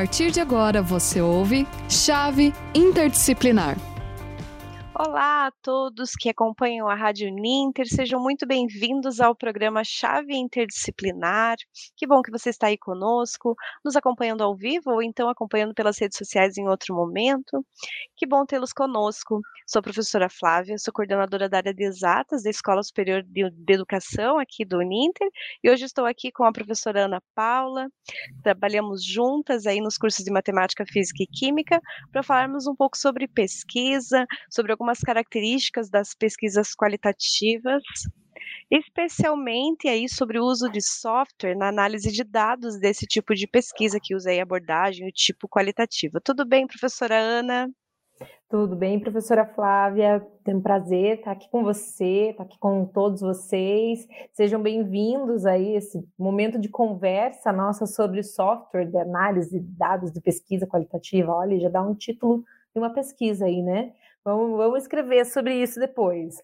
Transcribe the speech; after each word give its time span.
partir 0.00 0.30
de 0.30 0.40
agora 0.40 0.80
você 0.80 1.20
ouve 1.20 1.68
Chave 1.86 2.54
Interdisciplinar. 2.74 3.76
Olá 5.02 5.46
a 5.46 5.52
todos 5.62 6.10
que 6.10 6.28
acompanham 6.28 6.86
a 6.86 6.94
Rádio 6.94 7.32
Ninter, 7.32 7.86
sejam 7.88 8.20
muito 8.20 8.46
bem-vindos 8.46 9.18
ao 9.18 9.34
programa 9.34 9.82
Chave 9.82 10.36
Interdisciplinar. 10.36 11.56
Que 11.96 12.06
bom 12.06 12.20
que 12.20 12.30
você 12.30 12.50
está 12.50 12.66
aí 12.66 12.76
conosco, 12.76 13.56
nos 13.82 13.96
acompanhando 13.96 14.42
ao 14.42 14.54
vivo 14.54 14.90
ou 14.90 15.02
então 15.02 15.30
acompanhando 15.30 15.72
pelas 15.72 15.98
redes 15.98 16.18
sociais 16.18 16.58
em 16.58 16.68
outro 16.68 16.94
momento. 16.94 17.64
Que 18.14 18.26
bom 18.26 18.44
tê-los 18.44 18.74
conosco. 18.74 19.40
Sou 19.66 19.80
a 19.80 19.82
professora 19.82 20.28
Flávia, 20.28 20.76
sou 20.76 20.92
coordenadora 20.92 21.48
da 21.48 21.56
área 21.56 21.72
de 21.72 21.82
exatas 21.82 22.42
da 22.42 22.50
Escola 22.50 22.82
Superior 22.82 23.22
de, 23.22 23.48
Educação 23.72 24.38
aqui 24.38 24.66
do 24.66 24.80
Ninter 24.80 25.28
e 25.64 25.70
hoje 25.70 25.86
estou 25.86 26.04
aqui 26.04 26.30
com 26.30 26.44
a 26.44 26.52
professora 26.52 27.06
Ana 27.06 27.22
Paula. 27.34 27.86
Trabalhamos 28.42 29.02
juntas 29.02 29.64
aí 29.64 29.80
nos 29.80 29.96
cursos 29.96 30.22
de 30.22 30.30
Matemática, 30.30 30.84
Física 30.84 31.22
e 31.22 31.26
Química 31.26 31.80
para 32.12 32.22
falarmos 32.22 32.66
um 32.66 32.74
pouco 32.76 32.98
sobre 32.98 33.26
pesquisa, 33.26 34.26
sobre 34.50 34.72
algumas 34.72 34.89
características 34.98 35.88
das 35.88 36.12
pesquisas 36.14 36.74
qualitativas, 36.74 37.82
especialmente 38.70 39.88
aí 39.88 40.08
sobre 40.08 40.38
o 40.40 40.44
uso 40.44 40.68
de 40.68 40.80
software 40.82 41.56
na 41.56 41.68
análise 41.68 42.10
de 42.10 42.24
dados 42.24 42.78
desse 42.78 43.06
tipo 43.06 43.34
de 43.34 43.46
pesquisa 43.46 44.00
que 44.02 44.14
usa 44.14 44.30
aí 44.30 44.40
abordagem, 44.40 45.06
o 45.06 45.12
tipo 45.12 45.48
qualitativo. 45.48 46.20
Tudo 46.20 46.44
bem, 46.44 46.66
professora 46.66 47.16
Ana? 47.16 47.70
Tudo 48.50 48.74
bem, 48.74 48.98
professora 48.98 49.46
Flávia? 49.46 50.26
Tem 50.44 50.56
um 50.56 50.60
prazer 50.60 51.18
estar 51.18 51.30
aqui 51.30 51.48
com 51.50 51.62
você, 51.62 52.30
estar 52.30 52.42
aqui 52.42 52.58
com 52.58 52.84
todos 52.84 53.20
vocês. 53.20 54.06
Sejam 54.32 54.60
bem-vindos 54.60 55.46
aí 55.46 55.76
esse 55.76 56.04
momento 56.18 56.58
de 56.58 56.68
conversa 56.68 57.52
nossa 57.52 57.86
sobre 57.86 58.22
software 58.22 58.86
de 58.86 58.98
análise 58.98 59.58
de 59.58 59.60
dados 59.60 60.10
de 60.10 60.20
pesquisa 60.20 60.66
qualitativa. 60.66 61.32
Olha, 61.32 61.60
já 61.60 61.68
dá 61.68 61.80
um 61.80 61.94
título 61.94 62.44
de 62.74 62.80
uma 62.80 62.92
pesquisa 62.92 63.46
aí, 63.46 63.62
né? 63.62 63.92
Vamos, 64.24 64.56
vamos 64.56 64.82
escrever 64.82 65.24
sobre 65.26 65.54
isso 65.62 65.80
depois. 65.80 66.34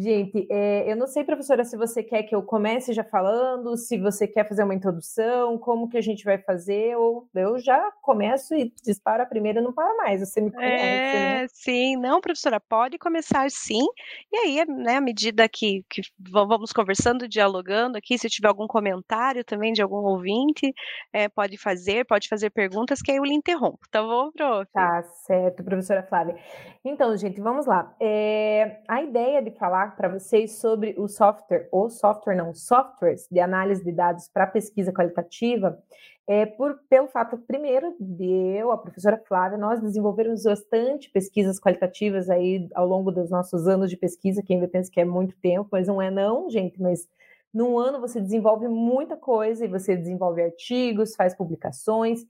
Gente, 0.00 0.46
é, 0.50 0.90
eu 0.90 0.96
não 0.96 1.06
sei, 1.06 1.24
professora, 1.24 1.62
se 1.62 1.76
você 1.76 2.02
quer 2.02 2.22
que 2.22 2.34
eu 2.34 2.42
comece 2.42 2.94
já 2.94 3.04
falando, 3.04 3.76
se 3.76 3.98
você 3.98 4.26
quer 4.26 4.48
fazer 4.48 4.64
uma 4.64 4.74
introdução, 4.74 5.58
como 5.58 5.90
que 5.90 5.98
a 5.98 6.00
gente 6.00 6.24
vai 6.24 6.38
fazer, 6.38 6.96
ou 6.96 7.28
eu 7.34 7.58
já 7.58 7.92
começo 8.00 8.54
e 8.54 8.72
disparo 8.82 9.22
a 9.22 9.26
primeira 9.26 9.60
e 9.60 9.62
não 9.62 9.74
para 9.74 9.94
mais, 9.96 10.20
você 10.20 10.40
me 10.40 10.50
conhece, 10.50 11.16
é, 11.16 11.42
né? 11.42 11.46
Sim, 11.52 11.96
não, 11.96 12.18
professora, 12.18 12.58
pode 12.58 12.96
começar 12.96 13.50
sim, 13.50 13.84
e 14.32 14.36
aí, 14.38 14.64
né, 14.66 14.96
à 14.96 15.00
medida 15.02 15.46
que, 15.46 15.84
que 15.90 16.00
vamos 16.18 16.72
conversando, 16.72 17.28
dialogando 17.28 17.98
aqui, 17.98 18.16
se 18.16 18.30
tiver 18.30 18.48
algum 18.48 18.66
comentário 18.66 19.44
também 19.44 19.70
de 19.70 19.82
algum 19.82 19.98
ouvinte, 19.98 20.72
é, 21.12 21.28
pode 21.28 21.58
fazer, 21.58 22.06
pode 22.06 22.26
fazer 22.26 22.48
perguntas, 22.48 23.02
que 23.02 23.10
aí 23.10 23.18
eu 23.18 23.24
lhe 23.24 23.34
interrompo, 23.34 23.80
tá 23.90 24.02
bom, 24.02 24.30
prof? 24.30 24.70
Tá 24.72 25.02
certo, 25.26 25.62
professora 25.62 26.02
Flávia. 26.02 26.36
Então, 26.82 27.14
gente, 27.18 27.38
vamos 27.38 27.66
lá. 27.66 27.94
É, 28.00 28.80
a 28.88 29.02
ideia 29.02 29.42
de 29.42 29.50
falar 29.50 29.89
para 29.96 30.08
vocês 30.08 30.58
sobre 30.58 30.94
o 30.98 31.08
software, 31.08 31.68
ou 31.70 31.90
software 31.90 32.36
não, 32.36 32.54
softwares 32.54 33.26
de 33.30 33.40
análise 33.40 33.84
de 33.84 33.92
dados 33.92 34.28
para 34.28 34.46
pesquisa 34.46 34.92
qualitativa, 34.92 35.78
é 36.26 36.46
por, 36.46 36.78
pelo 36.88 37.08
fato, 37.08 37.36
primeiro, 37.38 37.96
de 37.98 38.24
eu, 38.24 38.70
a 38.70 38.78
professora 38.78 39.20
Flávia, 39.26 39.58
nós 39.58 39.80
desenvolvermos 39.80 40.44
bastante 40.44 41.10
pesquisas 41.10 41.58
qualitativas 41.58 42.30
aí 42.30 42.68
ao 42.74 42.86
longo 42.86 43.10
dos 43.10 43.30
nossos 43.30 43.66
anos 43.66 43.90
de 43.90 43.96
pesquisa, 43.96 44.42
que 44.42 44.52
ainda 44.52 44.68
pensa 44.68 44.90
que 44.90 45.00
é 45.00 45.04
muito 45.04 45.34
tempo, 45.42 45.68
mas 45.72 45.88
não 45.88 46.00
é 46.00 46.10
não, 46.10 46.48
gente, 46.48 46.80
mas 46.80 47.08
num 47.52 47.78
ano 47.78 48.00
você 48.00 48.20
desenvolve 48.20 48.68
muita 48.68 49.16
coisa 49.16 49.64
e 49.64 49.68
você 49.68 49.96
desenvolve 49.96 50.40
artigos, 50.40 51.16
faz 51.16 51.34
publicações, 51.34 52.24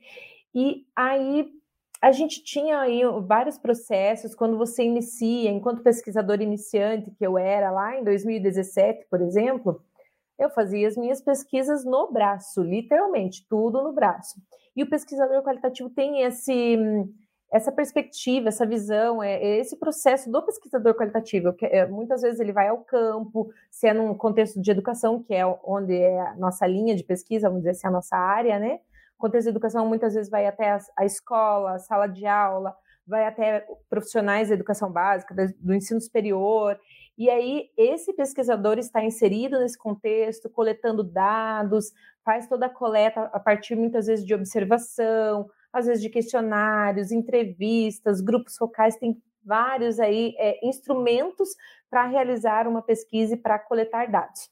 e 0.54 0.86
aí 0.96 1.59
a 2.00 2.12
gente 2.12 2.42
tinha 2.42 2.80
aí 2.80 3.02
vários 3.26 3.58
processos 3.58 4.34
quando 4.34 4.56
você 4.56 4.82
inicia, 4.82 5.50
enquanto 5.50 5.82
pesquisador 5.82 6.40
iniciante 6.40 7.10
que 7.10 7.26
eu 7.26 7.36
era 7.36 7.70
lá 7.70 7.98
em 7.98 8.04
2017, 8.04 9.06
por 9.10 9.20
exemplo, 9.20 9.82
eu 10.38 10.48
fazia 10.48 10.88
as 10.88 10.96
minhas 10.96 11.20
pesquisas 11.20 11.84
no 11.84 12.10
braço, 12.10 12.62
literalmente, 12.62 13.46
tudo 13.46 13.82
no 13.82 13.92
braço. 13.92 14.40
E 14.74 14.82
o 14.82 14.88
pesquisador 14.88 15.42
qualitativo 15.42 15.90
tem 15.90 16.22
esse 16.22 16.78
essa 17.52 17.72
perspectiva, 17.72 18.48
essa 18.48 18.64
visão, 18.64 19.20
é, 19.20 19.34
é 19.34 19.58
esse 19.58 19.76
processo 19.76 20.30
do 20.30 20.40
pesquisador 20.40 20.94
qualitativo, 20.94 21.52
que 21.52 21.66
é, 21.66 21.84
muitas 21.84 22.22
vezes 22.22 22.38
ele 22.38 22.52
vai 22.52 22.68
ao 22.68 22.78
campo, 22.78 23.52
se 23.68 23.88
é 23.88 23.92
num 23.92 24.14
contexto 24.14 24.60
de 24.60 24.70
educação, 24.70 25.20
que 25.20 25.34
é 25.34 25.44
onde 25.64 25.96
é 25.96 26.20
a 26.20 26.36
nossa 26.36 26.64
linha 26.64 26.94
de 26.94 27.02
pesquisa, 27.02 27.48
vamos 27.48 27.62
dizer 27.62 27.70
assim, 27.70 27.88
a 27.88 27.90
nossa 27.90 28.16
área, 28.16 28.58
né? 28.60 28.78
Contexto 29.20 29.44
de 29.44 29.50
educação 29.50 29.86
muitas 29.86 30.14
vezes 30.14 30.30
vai 30.30 30.46
até 30.46 30.70
a, 30.72 30.78
a 30.96 31.04
escola, 31.04 31.74
a 31.74 31.78
sala 31.78 32.06
de 32.06 32.26
aula, 32.26 32.74
vai 33.06 33.26
até 33.26 33.66
profissionais 33.88 34.48
da 34.48 34.54
educação 34.54 34.90
básica, 34.90 35.34
do 35.58 35.74
ensino 35.74 36.00
superior. 36.00 36.78
E 37.18 37.28
aí, 37.28 37.68
esse 37.76 38.12
pesquisador 38.14 38.78
está 38.78 39.04
inserido 39.04 39.58
nesse 39.58 39.76
contexto, 39.76 40.48
coletando 40.48 41.02
dados, 41.02 41.92
faz 42.24 42.48
toda 42.48 42.66
a 42.66 42.70
coleta 42.70 43.22
a 43.32 43.40
partir 43.40 43.74
muitas 43.74 44.06
vezes 44.06 44.24
de 44.24 44.32
observação, 44.32 45.50
às 45.72 45.86
vezes 45.86 46.02
de 46.02 46.08
questionários, 46.08 47.12
entrevistas, 47.12 48.20
grupos 48.20 48.56
focais, 48.56 48.96
tem 48.96 49.20
vários 49.44 49.98
aí 49.98 50.34
é, 50.38 50.66
instrumentos 50.66 51.50
para 51.90 52.06
realizar 52.06 52.68
uma 52.68 52.82
pesquisa 52.82 53.34
e 53.34 53.36
para 53.36 53.58
coletar 53.58 54.10
dados, 54.10 54.50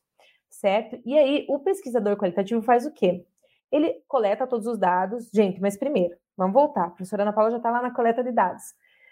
certo? 0.49 1.01
E 1.05 1.17
aí, 1.17 1.47
o 1.49 1.59
pesquisador 1.61 2.17
qualitativo 2.17 2.61
faz 2.63 2.87
o 2.87 2.93
quê? 2.93 3.25
Ele 3.71 4.03
coleta 4.09 4.47
todos 4.47 4.67
os 4.67 4.79
dados. 4.79 5.29
Gente, 5.33 5.61
mas 5.61 5.77
primeiro, 5.77 6.17
vamos 6.37 6.55
voltar. 6.55 6.85
A 6.85 6.91
professora 6.91 7.23
Ana 7.23 7.33
Paula 7.33 7.51
já 7.51 7.57
está 7.59 7.71
lá 7.71 7.83
na 7.83 7.91
coleta 7.91 8.23
de 8.23 8.33
dados. 8.33 8.63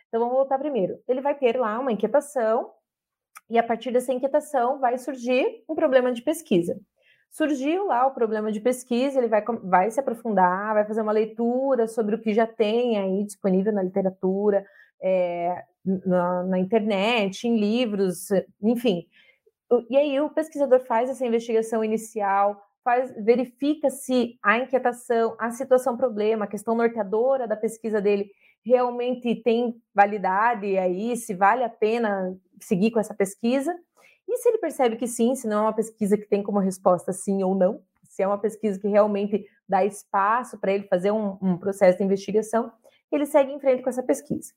Então 0.09 0.21
vamos 0.21 0.35
voltar 0.35 0.59
primeiro. 0.59 0.99
Ele 1.07 1.21
vai 1.21 1.35
ter 1.35 1.59
lá 1.59 1.79
uma 1.79 1.93
inquietação, 1.93 2.71
e 3.49 3.59
a 3.59 3.63
partir 3.63 3.93
dessa 3.93 4.13
inquietação 4.13 4.79
vai 4.79 4.99
surgir 4.99 5.63
um 5.69 5.75
problema 5.75 6.13
de 6.13 6.23
pesquisa. 6.23 6.79
Surgiu 7.31 7.87
lá 7.87 8.07
o 8.07 8.15
problema 8.15 8.51
de 8.51 8.61
pesquisa, 8.61 9.19
ele 9.19 9.29
vai, 9.29 9.45
vai 9.63 9.91
se 9.91 10.01
aprofundar, 10.01 10.75
vai 10.75 10.85
fazer 10.85 11.03
uma 11.03 11.13
leitura 11.13 11.87
sobre 11.87 12.15
o 12.15 12.21
que 12.21 12.33
já 12.33 12.47
tem 12.47 12.99
aí 12.99 13.25
disponível 13.25 13.73
na 13.73 13.83
literatura, 13.83 14.65
é, 15.03 15.65
na, 15.85 16.43
na 16.45 16.59
internet, 16.59 17.47
em 17.47 17.57
livros, 17.57 18.29
enfim. 18.63 19.07
E 19.91 19.97
aí 19.97 20.21
o 20.21 20.31
pesquisador 20.31 20.81
faz 20.81 21.11
essa 21.11 21.27
investigação 21.27 21.85
inicial, 21.85 22.61
faz, 22.87 23.13
verifica 23.17 23.91
se 23.91 24.39
a 24.41 24.59
inquietação, 24.59 25.35
a 25.41 25.51
situação 25.51 25.97
problema, 25.97 26.45
a 26.45 26.49
questão 26.49 26.73
norteadora 26.77 27.49
da 27.49 27.57
pesquisa 27.57 28.01
dele 28.01 28.31
realmente 28.65 29.35
tem 29.43 29.75
validade 29.93 30.79
aí, 30.79 31.17
se 31.17 31.35
vale 31.35 31.65
a 31.65 31.69
pena 31.69 32.39
seguir 32.61 32.93
com 32.93 33.01
essa 33.01 33.13
pesquisa. 33.13 33.77
E 34.29 34.37
se 34.37 34.49
ele 34.49 34.59
percebe 34.59 34.95
que 34.95 35.09
sim, 35.09 35.35
se 35.35 35.49
não 35.49 35.59
é 35.59 35.61
uma 35.63 35.73
pesquisa 35.73 36.17
que 36.17 36.27
tem 36.27 36.45
como 36.45 36.61
resposta 36.61 37.13
sim 37.13 37.43
ou 37.43 37.57
não, 37.57 37.83
se 38.05 38.23
é 38.23 38.27
uma 38.27 38.39
pesquisa 38.39 38.79
que 38.79 38.87
realmente 38.87 39.45
dá 39.69 39.85
espaço 39.85 40.57
para 40.57 40.73
ele 40.73 40.85
fazer 40.85 41.11
um, 41.11 41.37
um 41.43 41.59
processo 41.59 41.99
de 41.99 42.05
investigação, 42.05 42.73
ele 43.11 43.27
segue 43.27 43.53
em 43.53 43.59
frente 43.59 43.83
com 43.83 43.91
essa 43.91 44.03
pesquisa 44.03 44.53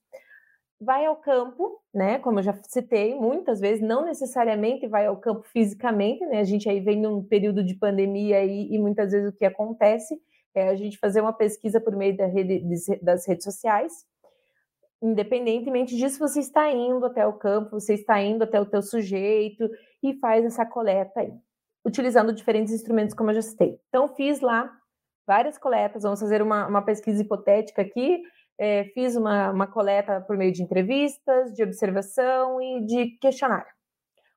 vai 0.82 1.06
ao 1.06 1.16
campo, 1.18 1.82
né? 1.94 2.20
Como 2.20 2.40
eu 2.40 2.44
já 2.44 2.58
citei 2.64 3.14
muitas 3.16 3.60
vezes, 3.60 3.82
não 3.82 4.06
necessariamente 4.06 4.88
vai 4.88 5.06
ao 5.06 5.18
campo 5.18 5.46
fisicamente, 5.50 6.26
né? 6.26 6.40
A 6.40 6.44
gente 6.44 6.70
aí 6.70 6.80
vem 6.80 7.02
num 7.02 7.24
período 7.24 7.64
de 7.64 7.76
pandemia 7.76 8.44
e, 8.44 8.74
e 8.74 8.80
muitas 8.80 9.12
vezes 9.12 9.30
o 9.30 9.36
que 9.36 9.46
acontece 9.46 10.20
é 10.56 10.70
a 10.70 10.76
gente 10.76 10.98
fazer 10.98 11.22
uma 11.22 11.34
pesquisa 11.34 11.82
por 11.82 11.96
meio 11.96 12.16
da 12.16 12.26
rede, 12.26 12.64
das 13.02 13.28
redes 13.28 13.44
sociais. 13.44 14.06
Independentemente 15.02 15.96
disso, 15.96 16.20
você 16.20 16.40
está 16.40 16.70
indo 16.72 17.06
até 17.06 17.26
o 17.26 17.34
campo, 17.34 17.80
você 17.80 17.94
está 17.94 18.22
indo 18.22 18.44
até 18.44 18.60
o 18.60 18.66
teu 18.66 18.82
sujeito 18.82 19.70
e 20.04 20.14
faz 20.16 20.46
essa 20.46 20.66
coleta 20.66 21.22
aí, 21.22 21.32
utilizando 21.86 22.34
diferentes 22.34 22.74
instrumentos, 22.74 23.16
como 23.16 23.32
eu 23.32 23.36
já 23.36 23.42
citei. 23.42 23.80
Então, 23.88 24.08
fiz 24.10 24.42
lá 24.42 24.70
várias 25.26 25.58
coletas, 25.58 26.04
vamos 26.04 26.20
fazer 26.20 26.42
uma, 26.42 26.68
uma 26.68 26.82
pesquisa 26.82 27.22
hipotética 27.22 27.82
aqui, 27.82 28.22
é, 28.60 28.84
fiz 28.94 29.16
uma, 29.16 29.52
uma 29.52 29.66
coleta 29.66 30.20
por 30.20 30.36
meio 30.36 30.52
de 30.52 30.62
entrevistas, 30.62 31.54
de 31.54 31.64
observação 31.64 32.62
e 32.62 32.86
de 32.86 33.06
questionário. 33.22 33.72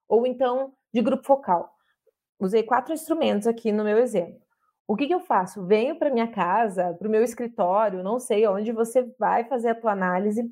Ou 0.09 0.25
então 0.25 0.73
de 0.95 1.03
grupo 1.03 1.25
focal. 1.25 1.75
Usei 2.39 2.63
quatro 2.63 2.95
instrumentos 2.95 3.49
aqui 3.49 3.73
no 3.73 3.83
meu 3.83 3.99
exemplo. 3.99 4.41
O 4.87 4.95
que, 4.95 5.07
que 5.07 5.15
eu 5.15 5.21
faço? 5.21 5.65
Venho 5.67 5.99
para 5.99 6.11
minha 6.11 6.29
casa, 6.29 6.95
para 6.95 7.09
o 7.09 7.11
meu 7.11 7.23
escritório, 7.25 8.03
não 8.03 8.21
sei 8.21 8.47
onde 8.47 8.71
você 8.73 9.03
vai 9.19 9.45
fazer 9.45 9.71
a 9.71 9.75
tua 9.75 9.93
análise, 9.93 10.49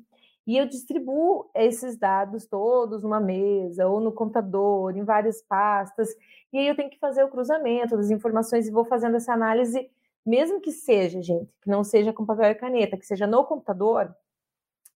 e 0.47 0.57
eu 0.57 0.65
distribuo 0.65 1.49
esses 1.53 1.97
dados 1.97 2.45
todos 2.47 3.03
numa 3.03 3.19
mesa 3.19 3.87
ou 3.87 3.99
no 3.99 4.11
computador, 4.11 4.97
em 4.97 5.03
várias 5.03 5.41
pastas, 5.43 6.09
e 6.51 6.57
aí 6.57 6.67
eu 6.67 6.75
tenho 6.75 6.89
que 6.89 6.97
fazer 6.97 7.23
o 7.23 7.29
cruzamento 7.29 7.95
das 7.95 8.09
informações 8.09 8.67
e 8.67 8.71
vou 8.71 8.83
fazendo 8.83 9.17
essa 9.17 9.33
análise 9.33 9.89
mesmo 10.25 10.61
que 10.61 10.71
seja, 10.71 11.21
gente, 11.21 11.51
que 11.61 11.69
não 11.69 11.83
seja 11.83 12.13
com 12.13 12.25
papel 12.25 12.51
e 12.51 12.55
caneta, 12.55 12.97
que 12.97 13.05
seja 13.05 13.25
no 13.25 13.43
computador, 13.43 14.15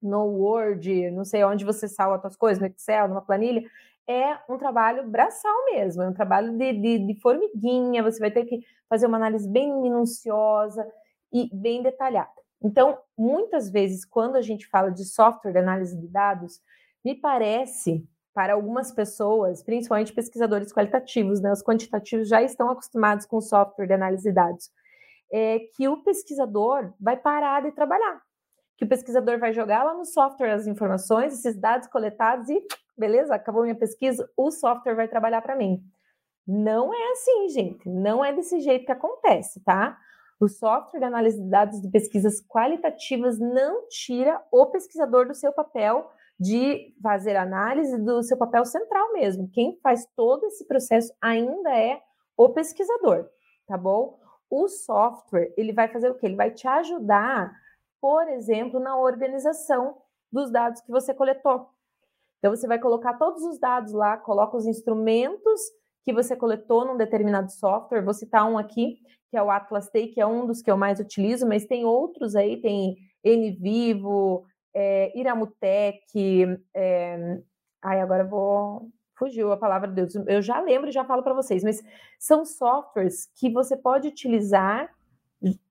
no 0.02 0.24
Word, 0.26 1.12
não 1.12 1.24
sei 1.24 1.44
onde 1.44 1.64
você 1.64 1.88
salva 1.88 2.16
as 2.16 2.22
suas 2.22 2.36
coisas, 2.36 2.60
no 2.60 2.68
Excel, 2.68 3.08
numa 3.08 3.22
planilha, 3.22 3.64
é 4.08 4.38
um 4.50 4.58
trabalho 4.58 5.08
braçal 5.08 5.54
mesmo, 5.72 6.02
é 6.02 6.10
um 6.10 6.14
trabalho 6.14 6.58
de, 6.58 6.74
de, 6.74 7.00
de 7.00 7.22
formiguinha, 7.22 8.02
você 8.02 8.20
vai 8.20 8.32
ter 8.32 8.46
que 8.46 8.62
fazer 8.90 9.06
uma 9.06 9.18
análise 9.18 9.48
bem 9.48 9.80
minuciosa 9.80 10.86
e 11.32 11.50
bem 11.54 11.84
detalhada. 11.84 12.32
Então, 12.64 12.98
muitas 13.18 13.70
vezes, 13.70 14.06
quando 14.06 14.36
a 14.36 14.42
gente 14.42 14.68
fala 14.68 14.92
de 14.92 15.06
software 15.06 15.52
de 15.52 15.60
análise 15.60 15.98
de 15.98 16.08
dados, 16.08 16.60
me 17.04 17.16
parece, 17.16 18.08
para 18.34 18.54
algumas 18.54 18.92
pessoas, 18.92 19.64
principalmente 19.64 20.14
pesquisadores 20.14 20.72
qualitativos, 20.72 21.42
né, 21.42 21.52
os 21.52 21.64
quantitativos 21.64 22.28
já 22.28 22.42
estão 22.42 22.70
acostumados 22.70 23.26
com 23.26 23.42
software 23.42 23.88
de 23.88 23.94
análise 23.94 24.24
de 24.24 24.32
dados, 24.32 24.70
é 25.32 25.60
que 25.76 25.88
o 25.88 26.04
pesquisador 26.04 26.94
vai 27.00 27.18
parar 27.18 27.62
de 27.62 27.72
trabalhar. 27.72 28.22
Que 28.78 28.86
o 28.86 28.90
pesquisador 28.90 29.40
vai 29.40 29.54
jogar 29.54 29.84
lá 29.84 29.94
no 29.94 30.06
software 30.06 30.52
as 30.52 30.68
informações, 30.68 31.34
esses 31.34 31.60
dados 31.60 31.88
coletados 31.88 32.50
e, 32.50 32.62
beleza, 32.98 33.36
acabou 33.36 33.64
minha 33.64 33.76
pesquisa, 33.76 34.30
o 34.36 34.52
software 34.52 34.96
vai 34.96 35.08
trabalhar 35.08 35.42
para 35.42 35.56
mim. 35.56 35.82
Não 36.48 36.94
é 36.94 37.12
assim, 37.12 37.50
gente. 37.50 37.88
Não 37.88 38.26
é 38.26 38.34
desse 38.34 38.60
jeito 38.60 38.86
que 38.86 38.92
acontece, 38.92 39.64
tá? 39.64 39.98
O 40.40 40.48
software 40.48 41.00
de 41.00 41.06
análise 41.06 41.40
de 41.40 41.50
dados 41.50 41.80
de 41.80 41.90
pesquisas 41.90 42.42
qualitativas 42.48 43.40
não 43.40 43.88
tira 43.88 44.42
o 44.52 44.66
pesquisador 44.66 45.28
do 45.28 45.36
seu 45.36 45.54
papel 45.54 46.10
de 46.40 46.96
fazer 47.04 47.36
análise 47.36 47.96
do 48.04 48.24
seu 48.24 48.36
papel 48.36 48.66
central 48.66 49.14
mesmo. 49.14 49.48
Quem 49.54 49.80
faz 49.84 50.08
todo 50.16 50.44
esse 50.48 50.66
processo 50.66 51.14
ainda 51.22 51.70
é 51.78 52.02
o 52.36 52.50
pesquisador, 52.50 53.30
tá 53.68 53.78
bom? 53.78 54.20
O 54.52 54.68
software, 54.68 55.54
ele 55.56 55.72
vai 55.72 55.88
fazer 55.88 56.12
o 56.12 56.16
quê? 56.16 56.26
Ele 56.26 56.36
vai 56.36 56.52
te 56.52 56.68
ajudar, 56.68 57.52
por 58.02 58.28
exemplo, 58.28 58.82
na 58.82 58.98
organização 58.98 59.98
dos 60.30 60.52
dados 60.52 60.82
que 60.82 60.92
você 60.92 61.14
coletou. 61.14 61.70
Então, 62.38 62.54
você 62.54 62.68
vai 62.68 62.78
colocar 62.78 63.14
todos 63.14 63.44
os 63.44 63.58
dados 63.58 63.94
lá, 63.94 64.18
coloca 64.18 64.58
os 64.58 64.66
instrumentos 64.66 65.62
que 66.04 66.12
você 66.12 66.36
coletou 66.36 66.84
num 66.86 66.98
determinado 66.98 67.50
software. 67.50 68.04
Vou 68.04 68.14
citar 68.14 68.46
um 68.46 68.58
aqui, 68.58 68.98
que 69.30 69.38
é 69.38 69.42
o 69.42 69.50
Atlas 69.50 69.90
Day, 69.90 70.10
que 70.10 70.20
é 70.20 70.26
um 70.26 70.46
dos 70.46 70.62
que 70.62 70.70
eu 70.70 70.76
mais 70.76 71.00
utilizo, 71.00 71.48
mas 71.48 71.66
tem 71.66 71.86
outros 71.86 72.36
aí, 72.36 72.60
tem 72.60 72.98
NVivo, 73.24 74.46
é, 74.74 75.18
Iramutec, 75.18 76.60
é, 76.76 77.40
ai, 77.82 78.02
agora 78.02 78.26
vou 78.26 78.90
fugiu 79.22 79.52
a 79.52 79.58
palavra 79.58 79.88
de 79.88 79.94
Deus. 79.94 80.16
Eu 80.28 80.42
já 80.42 80.60
lembro 80.60 80.90
e 80.90 80.92
já 80.92 81.06
falo 81.06 81.22
para 81.22 81.36
vocês, 81.36 81.64
mas 81.64 81.80
são 82.18 82.44
softwares 82.44 83.30
que 83.36 83.52
você 83.52 83.78
pode 83.78 84.08
utilizar 84.08 84.90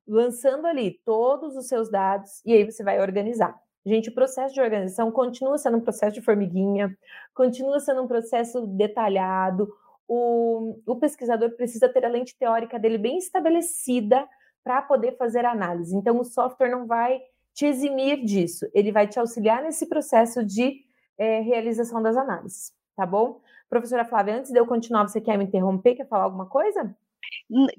lançando 0.06 0.66
ali 0.66 1.00
todos 1.04 1.56
os 1.56 1.66
seus 1.66 1.90
dados 1.90 2.40
e 2.46 2.52
aí 2.52 2.64
você 2.64 2.84
vai 2.84 3.00
organizar. 3.00 3.60
Gente, 3.84 4.08
o 4.08 4.14
processo 4.14 4.54
de 4.54 4.60
organização 4.60 5.10
continua 5.10 5.58
sendo 5.58 5.78
um 5.78 5.80
processo 5.80 6.14
de 6.14 6.20
formiguinha, 6.20 6.96
continua 7.34 7.80
sendo 7.80 8.02
um 8.02 8.06
processo 8.06 8.66
detalhado, 8.66 9.68
o, 10.06 10.80
o 10.86 10.96
pesquisador 10.96 11.50
precisa 11.56 11.88
ter 11.88 12.04
a 12.04 12.08
lente 12.08 12.36
teórica 12.36 12.78
dele 12.78 12.98
bem 12.98 13.18
estabelecida 13.18 14.28
para 14.62 14.82
poder 14.82 15.16
fazer 15.16 15.44
análise. 15.44 15.96
Então, 15.96 16.18
o 16.18 16.24
software 16.24 16.70
não 16.70 16.86
vai 16.86 17.20
te 17.54 17.66
eximir 17.66 18.24
disso, 18.24 18.66
ele 18.74 18.92
vai 18.92 19.08
te 19.08 19.18
auxiliar 19.18 19.62
nesse 19.62 19.88
processo 19.88 20.44
de 20.44 20.84
é, 21.20 21.40
realização 21.40 22.02
das 22.02 22.16
análises, 22.16 22.72
tá 23.00 23.06
bom? 23.06 23.40
Professora 23.70 24.04
Flávia, 24.04 24.36
antes 24.36 24.52
de 24.52 24.58
eu 24.58 24.66
continuar, 24.66 25.08
você 25.08 25.22
quer 25.22 25.38
me 25.38 25.44
interromper? 25.44 25.94
Quer 25.94 26.06
falar 26.06 26.24
alguma 26.24 26.44
coisa? 26.44 26.94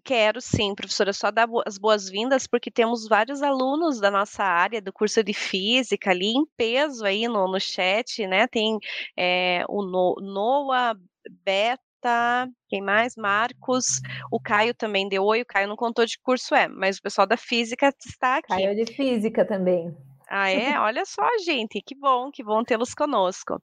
Quero 0.03 0.41
sim, 0.41 0.73
professora, 0.73 1.13
só 1.13 1.29
dar 1.29 1.47
as 1.63 1.77
boas-vindas, 1.77 2.47
porque 2.47 2.71
temos 2.71 3.07
vários 3.07 3.43
alunos 3.43 3.99
da 3.99 4.09
nossa 4.09 4.43
área, 4.43 4.81
do 4.81 4.91
curso 4.91 5.23
de 5.23 5.33
física, 5.33 6.09
ali 6.09 6.29
em 6.29 6.43
peso 6.57 7.05
aí 7.05 7.27
no, 7.27 7.47
no 7.47 7.59
chat, 7.59 8.25
né? 8.25 8.47
Tem 8.47 8.79
é, 9.15 9.63
o 9.69 9.83
Noah, 9.83 10.97
Beto, 11.43 11.83
tá? 12.01 12.49
Quem 12.67 12.81
mais? 12.81 13.15
Marcos. 13.15 14.01
O 14.31 14.39
Caio 14.39 14.73
também 14.73 15.07
deu 15.07 15.23
oi. 15.23 15.41
O 15.41 15.45
Caio 15.45 15.67
não 15.67 15.75
contou 15.75 16.03
de 16.03 16.17
curso 16.19 16.55
é, 16.55 16.67
mas 16.67 16.97
o 16.97 17.01
pessoal 17.01 17.27
da 17.27 17.37
física 17.37 17.93
está 18.03 18.37
aqui. 18.37 18.47
Caio 18.47 18.71
é 18.71 18.73
de 18.73 18.91
física 18.91 19.45
também. 19.45 19.95
Ah, 20.33 20.49
é? 20.49 20.79
Olha 20.79 21.03
só, 21.05 21.27
gente, 21.43 21.81
que 21.85 21.93
bom, 21.93 22.31
que 22.31 22.41
bom 22.41 22.63
tê-los 22.63 22.93
conosco. 22.93 23.61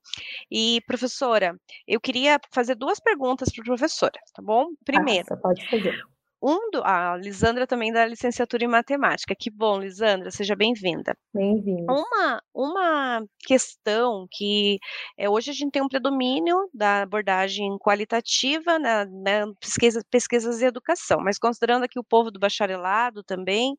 E, 0.50 0.82
professora, 0.86 1.58
eu 1.86 1.98
queria 1.98 2.38
fazer 2.52 2.74
duas 2.74 3.00
perguntas 3.00 3.48
para 3.50 3.62
a 3.62 3.64
professora, 3.64 4.20
tá 4.34 4.42
bom? 4.42 4.66
Primeiro, 4.84 5.26
Nossa, 5.30 5.40
pode 5.40 5.66
fazer. 5.70 5.98
Um 6.40 6.70
do, 6.70 6.84
a 6.84 7.16
Lisandra 7.16 7.66
também 7.66 7.92
da 7.92 8.06
licenciatura 8.06 8.64
em 8.64 8.68
matemática. 8.68 9.34
Que 9.36 9.50
bom, 9.50 9.78
Lisandra, 9.80 10.30
seja 10.30 10.54
bem-vinda. 10.54 11.16
Bem-vinda. 11.34 11.92
Uma, 11.92 12.42
uma 12.54 13.24
questão 13.40 14.24
que 14.30 14.78
é, 15.18 15.28
hoje 15.28 15.50
a 15.50 15.52
gente 15.52 15.72
tem 15.72 15.82
um 15.82 15.88
predomínio 15.88 16.68
da 16.72 17.02
abordagem 17.02 17.76
qualitativa 17.78 18.78
na, 18.78 19.04
na 19.04 19.52
pesquisa, 19.60 20.00
pesquisas 20.08 20.58
de 20.58 20.64
educação, 20.64 21.18
mas 21.20 21.38
considerando 21.38 21.84
aqui 21.84 21.98
o 21.98 22.04
povo 22.04 22.30
do 22.30 22.38
bacharelado 22.38 23.24
também, 23.24 23.74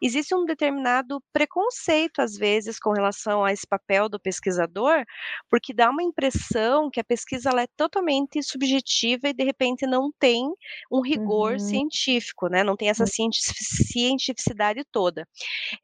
existe 0.00 0.36
um 0.36 0.44
determinado 0.44 1.20
preconceito, 1.32 2.20
às 2.20 2.36
vezes, 2.36 2.78
com 2.78 2.92
relação 2.92 3.44
a 3.44 3.52
esse 3.52 3.66
papel 3.66 4.08
do 4.08 4.20
pesquisador, 4.20 5.02
porque 5.50 5.74
dá 5.74 5.90
uma 5.90 6.02
impressão 6.02 6.88
que 6.90 7.00
a 7.00 7.04
pesquisa 7.04 7.50
é 7.50 7.66
totalmente 7.76 8.40
subjetiva 8.40 9.28
e, 9.28 9.34
de 9.34 9.42
repente, 9.42 9.84
não 9.84 10.12
tem 10.16 10.44
um 10.92 11.00
rigor 11.00 11.54
uhum. 11.54 11.58
científico 11.58 12.03
científico, 12.04 12.48
né? 12.48 12.62
Não 12.62 12.76
tem 12.76 12.88
essa 12.88 13.04
hum. 13.04 13.30
cientificidade 13.32 14.84
toda. 14.90 15.26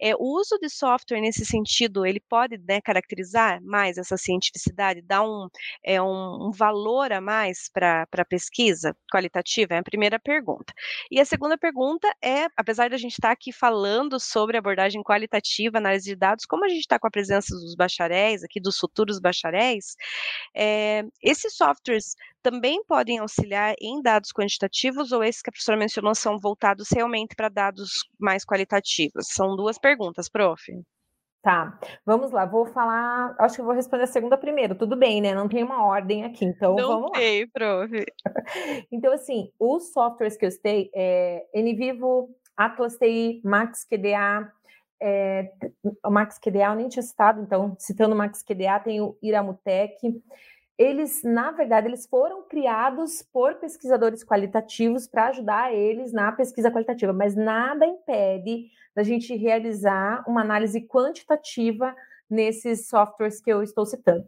É, 0.01 0.15
o 0.15 0.39
uso 0.41 0.59
de 0.59 0.69
software 0.69 1.21
nesse 1.21 1.45
sentido, 1.45 2.05
ele 2.05 2.21
pode 2.21 2.59
né, 2.59 2.81
caracterizar 2.81 3.63
mais 3.63 3.99
essa 3.99 4.17
cientificidade, 4.17 5.03
dar 5.03 5.23
um, 5.23 5.49
é, 5.85 6.01
um, 6.01 6.49
um 6.49 6.51
valor 6.51 7.13
a 7.13 7.21
mais 7.21 7.71
para 7.73 8.07
a 8.13 8.25
pesquisa 8.25 8.95
qualitativa? 9.13 9.75
É 9.75 9.79
a 9.79 9.83
primeira 9.83 10.19
pergunta. 10.19 10.73
E 11.11 11.21
a 11.21 11.25
segunda 11.25 11.57
pergunta 11.57 12.09
é, 12.23 12.47
apesar 12.57 12.91
da 12.91 12.97
gente 12.97 13.13
estar 13.13 13.29
tá 13.29 13.33
aqui 13.33 13.53
falando 13.53 14.19
sobre 14.21 14.57
abordagem 14.57 15.03
qualitativa, 15.03 15.79
análise 15.79 16.05
de 16.05 16.17
dados, 16.17 16.45
como 16.45 16.65
a 16.65 16.69
gente 16.69 16.81
está 16.81 16.99
com 16.99 17.07
a 17.07 17.11
presença 17.11 17.55
dos 17.55 17.75
bacharéis, 17.75 18.45
aqui 18.45 18.61
dos 18.61 18.79
futuros 18.79 19.19
bacharéis, 19.21 19.97
é, 20.55 21.05
esses 21.23 21.57
softwares 21.57 22.15
também 22.43 22.83
podem 22.85 23.19
auxiliar 23.19 23.75
em 23.81 24.01
dados 24.03 24.33
quantitativos 24.33 25.13
ou 25.13 25.23
esses 25.23 25.43
que 25.43 25.51
a 25.51 25.53
professora 25.53 25.79
mencionou 25.79 26.15
são 26.15 26.39
voltados 26.39 26.89
realmente 26.91 27.35
para 27.35 27.49
dados 27.49 27.91
mais 28.19 28.45
qualitativos? 28.45 29.27
São 29.29 29.57
duas 29.57 29.79
perguntas, 29.79 30.29
prof. 30.29 30.61
Tá, 31.43 31.79
vamos 32.05 32.33
lá, 32.33 32.45
vou 32.45 32.67
falar, 32.67 33.35
acho 33.39 33.55
que 33.55 33.61
eu 33.63 33.65
vou 33.65 33.75
responder 33.75 34.05
a 34.05 34.07
segunda 34.07 34.37
primeiro, 34.37 34.75
tudo 34.75 34.95
bem, 34.95 35.23
né? 35.23 35.35
Não 35.35 35.49
tem 35.49 35.63
uma 35.63 35.87
ordem 35.87 36.23
aqui, 36.25 36.45
então 36.45 36.77
Não 36.77 36.89
vamos 36.89 37.13
tem, 37.13 37.41
lá. 37.41 37.47
prof. 37.51 38.05
então, 38.93 39.11
assim, 39.13 39.51
os 39.59 39.91
softwares 39.91 40.37
que 40.37 40.45
eu 40.45 40.51
citei 40.51 40.91
é 40.95 41.47
NVivo, 41.55 42.29
Atlas 42.55 42.99
TI, 42.99 43.41
Max 43.43 43.85
QDA, 43.85 44.53
é, 45.03 45.51
o 46.05 46.11
Max 46.11 46.39
QDA 46.39 46.73
eu 46.73 46.75
nem 46.75 46.89
tinha 46.89 47.03
citado, 47.03 47.41
então, 47.41 47.75
citando 47.79 48.15
o 48.15 48.19
Max 48.19 48.43
QDA, 48.43 48.79
tem 48.81 49.01
o 49.01 49.17
Iramutec, 49.23 49.97
eles, 50.81 51.23
na 51.23 51.51
verdade, 51.51 51.89
eles 51.89 52.07
foram 52.07 52.43
criados 52.43 53.23
por 53.31 53.57
pesquisadores 53.57 54.25
qualitativos 54.25 55.07
para 55.07 55.27
ajudar 55.27 55.75
eles 55.75 56.11
na 56.11 56.33
pesquisa 56.33 56.71
qualitativa, 56.71 57.13
mas 57.13 57.37
nada 57.37 57.85
impede 57.85 58.71
da 58.97 59.03
gente 59.03 59.37
realizar 59.37 60.25
uma 60.27 60.41
análise 60.41 60.81
quantitativa 60.81 61.95
nesses 62.31 62.89
softwares 62.89 63.43
que 63.43 63.53
eu 63.53 63.63
estou 63.63 63.85
citando. 63.85 64.27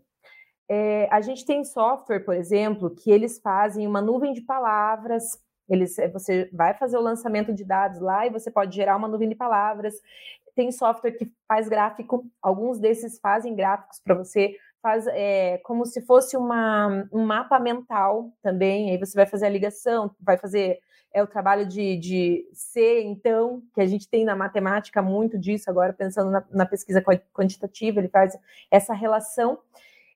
É, 0.68 1.08
a 1.10 1.22
gente 1.22 1.46
tem 1.46 1.64
software, 1.64 2.20
por 2.20 2.34
exemplo, 2.34 2.90
que 2.90 3.10
eles 3.10 3.40
fazem 3.40 3.86
uma 3.86 4.02
nuvem 4.02 4.34
de 4.34 4.42
palavras. 4.42 5.42
Eles, 5.66 5.98
é, 5.98 6.06
você 6.06 6.50
vai 6.52 6.74
fazer 6.74 6.98
o 6.98 7.02
lançamento 7.02 7.54
de 7.54 7.64
dados 7.64 7.98
lá 7.98 8.26
e 8.26 8.30
você 8.30 8.50
pode 8.50 8.76
gerar 8.76 8.98
uma 8.98 9.08
nuvem 9.08 9.30
de 9.30 9.34
palavras. 9.34 9.94
Tem 10.54 10.70
software 10.70 11.12
que 11.12 11.32
faz 11.48 11.66
gráfico, 11.66 12.26
alguns 12.42 12.78
desses 12.78 13.18
fazem 13.18 13.54
gráficos 13.54 14.00
para 14.04 14.14
você 14.14 14.54
faz 14.82 15.06
é, 15.06 15.58
como 15.58 15.86
se 15.86 16.02
fosse 16.02 16.36
uma, 16.36 17.08
um 17.12 17.24
mapa 17.24 17.58
mental 17.58 18.30
também. 18.42 18.90
Aí 18.90 18.98
você 18.98 19.14
vai 19.14 19.26
fazer 19.26 19.46
a 19.46 19.50
ligação, 19.50 20.10
vai 20.20 20.36
fazer 20.36 20.80
é 21.14 21.22
o 21.22 21.26
trabalho 21.26 21.66
de, 21.66 21.96
de 21.98 22.48
ser, 22.52 23.02
então, 23.02 23.62
que 23.74 23.80
a 23.80 23.86
gente 23.86 24.08
tem 24.08 24.24
na 24.24 24.34
matemática 24.34 25.02
muito 25.02 25.38
disso, 25.38 25.68
agora 25.68 25.92
pensando 25.92 26.30
na, 26.30 26.42
na 26.50 26.66
pesquisa 26.66 27.02
quantitativa, 27.32 28.00
ele 28.00 28.08
faz 28.08 28.36
essa 28.70 28.94
relação. 28.94 29.58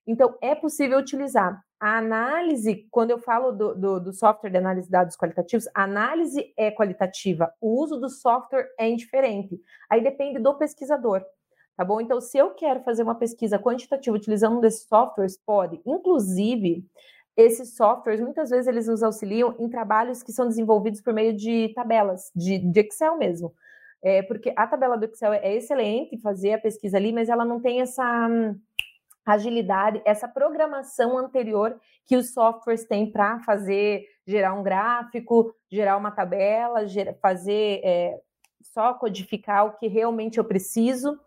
Então, 0.06 0.37
é 0.40 0.54
possível 0.54 0.99
utilizar 0.99 1.62
a 1.78 1.99
análise, 1.99 2.87
quando 2.90 3.11
eu 3.11 3.18
falo 3.18 3.52
do, 3.52 3.75
do, 3.75 4.00
do, 4.00 4.12
software 4.12 4.49
de 4.49 4.56
análise 4.56 4.87
de 4.87 4.92
dados 4.92 5.16
qualitativos, 5.16 5.68
a 5.75 5.82
análise 5.82 6.52
é 6.56 6.70
qualitativa, 6.70 7.52
o 7.61 7.82
uso 7.82 7.99
do 7.99 8.08
software 8.08 8.66
é 8.78 8.88
indiferente. 8.88 9.61
Aí 9.90 10.02
depende 10.02 10.38
do 10.38 10.54
pesquisador 10.54 11.23
tá 11.76 11.85
bom? 11.85 12.00
Então, 12.00 12.21
se 12.21 12.38
eu 12.38 12.50
quero 12.50 12.80
fazer 12.83 13.02
uma 13.02 13.14
pesquisa 13.14 13.59
quantitativa 13.59 14.16
utilizando 14.16 14.59
um 14.59 14.61
desses 14.61 14.88
softwares, 14.88 15.37
pode. 15.37 15.80
Inclusive, 15.85 16.85
esses 17.37 17.76
softwares, 17.76 18.21
muitas 18.21 18.49
vezes, 18.49 18.66
eles 18.66 18.88
nos 18.88 19.02
auxiliam 19.02 19.54
em 19.59 19.68
trabalhos 19.68 20.23
que 20.23 20.33
são 20.33 20.49
desenvolvidos 20.49 21.02
por 21.02 21.12
meio 21.12 21.35
de 21.35 21.73
tabelas, 21.75 22.30
de, 22.35 22.59
de 22.59 22.80
Excel 22.80 23.18
mesmo. 23.18 23.52
É, 24.02 24.23
porque 24.23 24.52
a 24.56 24.66
tabela 24.66 24.97
do 24.97 25.04
Excel 25.04 25.33
é 25.33 25.54
excelente 25.54 26.18
fazer 26.18 26.54
a 26.54 26.59
pesquisa 26.59 26.97
ali, 26.97 27.12
mas 27.12 27.28
ela 27.28 27.45
não 27.45 27.61
tem 27.61 27.80
essa 27.80 28.28
hum, 28.28 28.59
agilidade, 29.25 30.00
essa 30.04 30.28
programação 30.28 31.18
anterior 31.18 31.78
que 32.06 32.16
os 32.16 32.33
softwares 32.33 32.85
têm 32.87 33.11
para 33.11 33.40
fazer, 33.40 34.04
gerar 34.26 34.54
um 34.54 34.62
gráfico, 34.62 35.54
gerar 35.71 35.97
uma 35.97 36.11
tabela, 36.11 36.80
fazer, 37.21 37.80
é, 37.83 38.21
só 38.62 38.95
codificar 38.95 39.66
o 39.66 39.73
que 39.73 39.88
realmente 39.88 40.38
eu 40.38 40.45
preciso. 40.45 41.18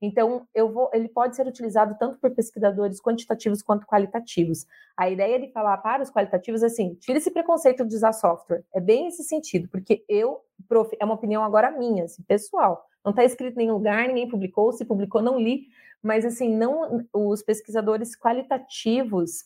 Então, 0.00 0.46
eu 0.54 0.72
vou, 0.72 0.90
ele 0.92 1.08
pode 1.08 1.34
ser 1.34 1.46
utilizado 1.46 1.96
tanto 1.98 2.18
por 2.18 2.30
pesquisadores 2.30 3.00
quantitativos 3.00 3.62
quanto 3.62 3.86
qualitativos. 3.86 4.64
A 4.96 5.10
ideia 5.10 5.40
de 5.40 5.50
falar 5.50 5.76
para 5.78 6.02
os 6.02 6.10
qualitativos 6.10 6.62
é 6.62 6.66
assim: 6.66 6.94
tira 6.94 7.18
esse 7.18 7.30
preconceito 7.30 7.84
de 7.84 7.94
usar 7.94 8.12
software. 8.12 8.64
É 8.72 8.80
bem 8.80 9.08
esse 9.08 9.24
sentido, 9.24 9.68
porque 9.68 10.04
eu, 10.08 10.40
prof, 10.68 10.96
é 11.00 11.04
uma 11.04 11.14
opinião 11.14 11.42
agora 11.42 11.70
minha, 11.70 12.04
assim, 12.04 12.22
pessoal. 12.22 12.86
Não 13.04 13.10
está 13.10 13.24
escrito 13.24 13.54
em 13.54 13.64
nenhum 13.64 13.74
lugar, 13.74 14.06
ninguém 14.06 14.28
publicou, 14.28 14.72
se 14.72 14.84
publicou, 14.84 15.20
não 15.20 15.38
li. 15.38 15.66
Mas, 16.00 16.24
assim, 16.24 16.54
não 16.54 17.04
os 17.12 17.42
pesquisadores 17.42 18.16
qualitativos, 18.16 19.44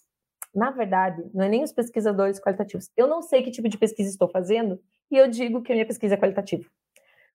na 0.54 0.70
verdade, 0.70 1.24
não 1.32 1.44
é 1.44 1.48
nem 1.48 1.62
os 1.62 1.72
pesquisadores 1.72 2.38
qualitativos. 2.38 2.90
Eu 2.94 3.06
não 3.06 3.22
sei 3.22 3.42
que 3.42 3.50
tipo 3.50 3.70
de 3.70 3.78
pesquisa 3.78 4.10
estou 4.10 4.28
fazendo 4.28 4.78
e 5.10 5.16
eu 5.16 5.28
digo 5.28 5.62
que 5.62 5.72
a 5.72 5.74
minha 5.74 5.86
pesquisa 5.86 6.14
é 6.14 6.18
qualitativa. 6.18 6.64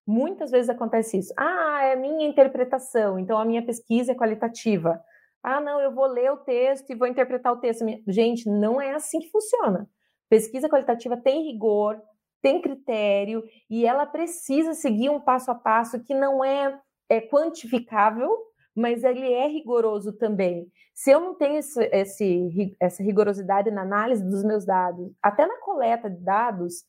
Muitas 0.08 0.52
vezes 0.52 0.70
acontece 0.70 1.18
isso. 1.18 1.34
Ah, 1.38 1.84
é 1.84 1.96
minha 1.98 2.26
interpretação, 2.26 3.20
então 3.20 3.38
a 3.38 3.44
minha 3.44 3.62
pesquisa 3.62 4.14
é 4.14 4.16
qualitativa. 4.16 5.04
Ah, 5.44 5.60
não, 5.60 5.82
eu 5.82 5.94
vou 5.94 6.08
ler 6.08 6.32
o 6.32 6.38
texto 6.38 6.90
e 6.90 6.96
vou 6.96 7.08
interpretar 7.08 7.52
o 7.52 7.60
texto. 7.60 7.86
Gente, 8.08 8.50
não 8.50 8.82
é 8.82 8.94
assim 8.94 9.20
que 9.20 9.30
funciona. 9.30 9.90
Pesquisa 10.30 10.70
qualitativa 10.70 11.18
tem 11.18 11.44
rigor, 11.52 12.02
tem 12.42 12.62
critério 12.62 13.44
e 13.70 13.86
ela 13.86 14.06
precisa 14.06 14.74
seguir 14.74 15.10
um 15.10 15.20
passo 15.20 15.52
a 15.52 15.56
passo 15.56 16.02
que 16.02 16.14
não 16.14 16.44
é, 16.44 16.80
é 17.10 17.20
quantificável, 17.20 18.30
mas 18.74 19.04
ele 19.04 19.32
é 19.32 19.48
rigoroso 19.48 20.14
também. 20.14 20.72
Se 20.94 21.12
eu 21.12 21.20
não 21.20 21.36
tenho 21.36 21.58
esse, 21.58 21.84
esse, 21.92 22.76
essa 22.80 23.04
rigorosidade 23.04 23.72
na 23.72 23.82
análise 23.82 24.24
dos 24.24 24.44
meus 24.44 24.66
dados, 24.66 25.12
até 25.22 25.46
na 25.46 25.60
coleta 25.60 26.10
de 26.10 26.24
dados, 26.24 26.86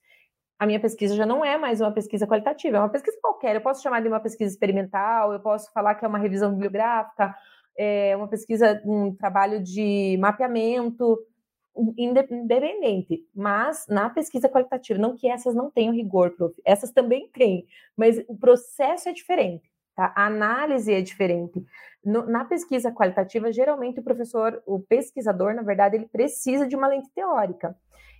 a 0.59 0.67
minha 0.67 0.81
pesquisa 0.81 1.15
já 1.15 1.25
não 1.25 1.45
é 1.45 1.57
mais 1.57 1.81
uma 1.81 1.93
pesquisa 1.93 2.27
qualitativa, 2.27 2.79
é 2.79 2.81
uma 2.81 2.88
pesquisa 2.88 3.17
qualquer. 3.23 3.55
Eu 3.55 3.61
posso 3.61 3.83
chamar 3.83 4.03
de 4.03 4.09
uma 4.09 4.19
pesquisa 4.19 4.53
experimental, 4.53 5.33
eu 5.33 5.41
posso 5.41 5.73
falar 5.73 5.95
que 5.95 6.05
é 6.05 6.09
uma 6.09 6.19
revisão 6.19 6.50
bibliográfica, 6.53 7.35
é 7.77 8.17
uma 8.17 8.27
pesquisa, 8.27 8.83
um 8.85 9.15
trabalho 9.15 9.62
de 9.62 10.17
mapeamento 10.21 11.19
independente, 11.97 13.25
mas 13.33 13.87
na 13.88 14.11
pesquisa 14.11 14.49
qualitativa, 14.49 14.99
não 14.99 15.15
que 15.15 15.29
essas 15.31 15.55
não 15.55 15.71
tenham 15.71 15.95
rigor, 15.95 16.33
prof, 16.33 16.53
essas 16.65 16.91
também 16.91 17.29
têm, 17.29 17.67
mas 17.97 18.19
o 18.27 18.37
processo 18.37 19.09
é 19.09 19.12
diferente, 19.12 19.71
tá? 19.95 20.12
A 20.17 20.27
análise 20.27 20.93
é 20.93 21.00
diferente. 21.00 21.65
No, 22.05 22.27
na 22.27 22.45
pesquisa 22.45 22.91
qualitativa, 22.91 23.53
geralmente 23.53 24.00
o 24.00 24.03
professor, 24.03 24.61
o 24.67 24.81
pesquisador, 24.81 25.55
na 25.55 25.62
verdade, 25.62 25.95
ele 25.95 26.09
precisa 26.09 26.67
de 26.67 26.75
uma 26.75 26.88
lente 26.88 27.09
teórica. 27.15 27.77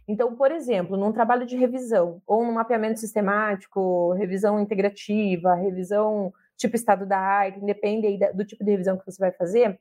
Então, 0.09 0.35
por 0.35 0.51
exemplo, 0.51 0.97
num 0.97 1.13
trabalho 1.13 1.45
de 1.45 1.55
revisão, 1.55 2.23
ou 2.27 2.43
num 2.43 2.53
mapeamento 2.53 2.99
sistemático, 2.99 4.13
revisão 4.15 4.59
integrativa, 4.59 5.55
revisão 5.55 6.33
tipo 6.57 6.75
estado 6.75 7.05
da 7.05 7.19
arte, 7.19 7.61
independe 7.61 8.19
do 8.33 8.45
tipo 8.45 8.65
de 8.65 8.71
revisão 8.71 8.97
que 8.97 9.05
você 9.05 9.19
vai 9.19 9.31
fazer, 9.31 9.79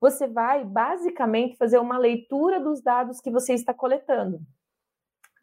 você 0.00 0.26
vai 0.26 0.64
basicamente 0.64 1.56
fazer 1.56 1.78
uma 1.78 1.98
leitura 1.98 2.58
dos 2.58 2.82
dados 2.82 3.20
que 3.20 3.30
você 3.30 3.52
está 3.52 3.74
coletando. 3.74 4.40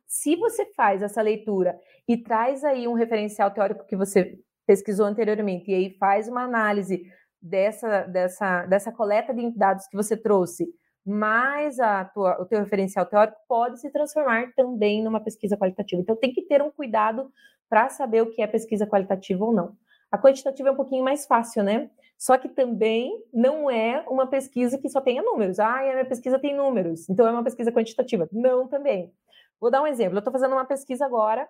Se 0.08 0.36
você 0.36 0.66
faz 0.74 1.04
essa 1.04 1.22
leitura 1.22 1.80
e 2.08 2.18
traz 2.18 2.64
aí 2.64 2.88
um 2.88 2.94
referencial 2.94 3.52
teórico 3.52 3.86
que 3.86 3.96
você 3.96 4.40
pesquisou 4.66 5.06
anteriormente, 5.06 5.70
e 5.70 5.76
aí 5.76 5.98
faz 5.98 6.28
uma 6.28 6.44
análise 6.44 7.06
dessa, 7.42 8.04
dessa, 8.04 8.66
dessa 8.66 8.92
coleta 8.92 9.34
de 9.34 9.52
dados 9.52 9.88
que 9.88 9.96
você 9.96 10.18
trouxe 10.18 10.68
mas 11.06 11.80
a 11.80 12.06
tua, 12.06 12.42
o 12.42 12.46
teu 12.46 12.60
referencial 12.60 13.06
teórico 13.06 13.38
pode 13.48 13.80
se 13.80 13.90
transformar 13.90 14.54
também 14.56 15.04
numa 15.04 15.20
pesquisa 15.20 15.58
qualitativa. 15.58 16.02
Então, 16.02 16.16
tem 16.16 16.34
que 16.34 16.42
ter 16.44 16.62
um 16.62 16.72
cuidado 16.72 17.32
para 17.70 17.90
saber 17.90 18.22
o 18.22 18.30
que 18.30 18.42
é 18.42 18.48
pesquisa 18.48 18.88
qualitativa 18.88 19.44
ou 19.44 19.54
não. 19.54 19.76
A 20.12 20.18
quantitativa 20.18 20.70
é 20.70 20.72
um 20.72 20.76
pouquinho 20.76 21.04
mais 21.04 21.26
fácil, 21.26 21.64
né? 21.64 21.90
Só 22.18 22.38
que 22.38 22.48
também 22.48 23.22
não 23.34 23.70
é 23.70 24.06
uma 24.08 24.28
pesquisa 24.28 24.78
que 24.78 24.88
só 24.88 25.02
tenha 25.02 25.22
números. 25.22 25.60
Ah, 25.60 25.80
a 25.80 25.82
minha 25.82 26.06
pesquisa 26.06 26.40
tem 26.40 26.56
números, 26.56 27.10
então 27.10 27.28
é 27.28 27.32
uma 27.32 27.44
pesquisa 27.44 27.72
quantitativa. 27.72 28.30
Não, 28.32 28.68
também. 28.68 29.12
Vou 29.60 29.72
dar 29.72 29.82
um 29.82 29.88
exemplo. 29.88 30.16
Eu 30.16 30.20
estou 30.20 30.32
fazendo 30.32 30.54
uma 30.54 30.66
pesquisa 30.66 31.06
agora 31.06 31.48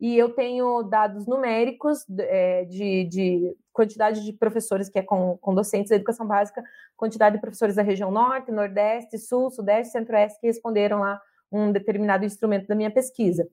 e 0.00 0.18
eu 0.18 0.30
tenho 0.34 0.82
dados 0.82 1.26
numéricos 1.26 2.04
é, 2.18 2.64
de, 2.64 3.04
de, 3.04 3.56
quantidade 3.72 4.24
de 4.24 4.32
professores, 4.32 4.88
que 4.88 4.98
é 4.98 5.02
com, 5.02 5.36
com 5.38 5.54
docentes 5.54 5.90
da 5.90 5.96
educação 5.96 6.26
básica, 6.26 6.62
quantidade 6.96 7.36
de 7.36 7.40
professores 7.40 7.76
da 7.76 7.82
região 7.82 8.10
norte, 8.10 8.52
nordeste, 8.52 9.18
sul, 9.18 9.50
sudeste, 9.50 9.92
centro-oeste, 9.92 10.40
que 10.40 10.46
responderam 10.46 11.02
a 11.02 11.20
um 11.50 11.72
determinado 11.72 12.24
instrumento 12.24 12.66
da 12.66 12.74
minha 12.74 12.90
pesquisa. 12.90 13.48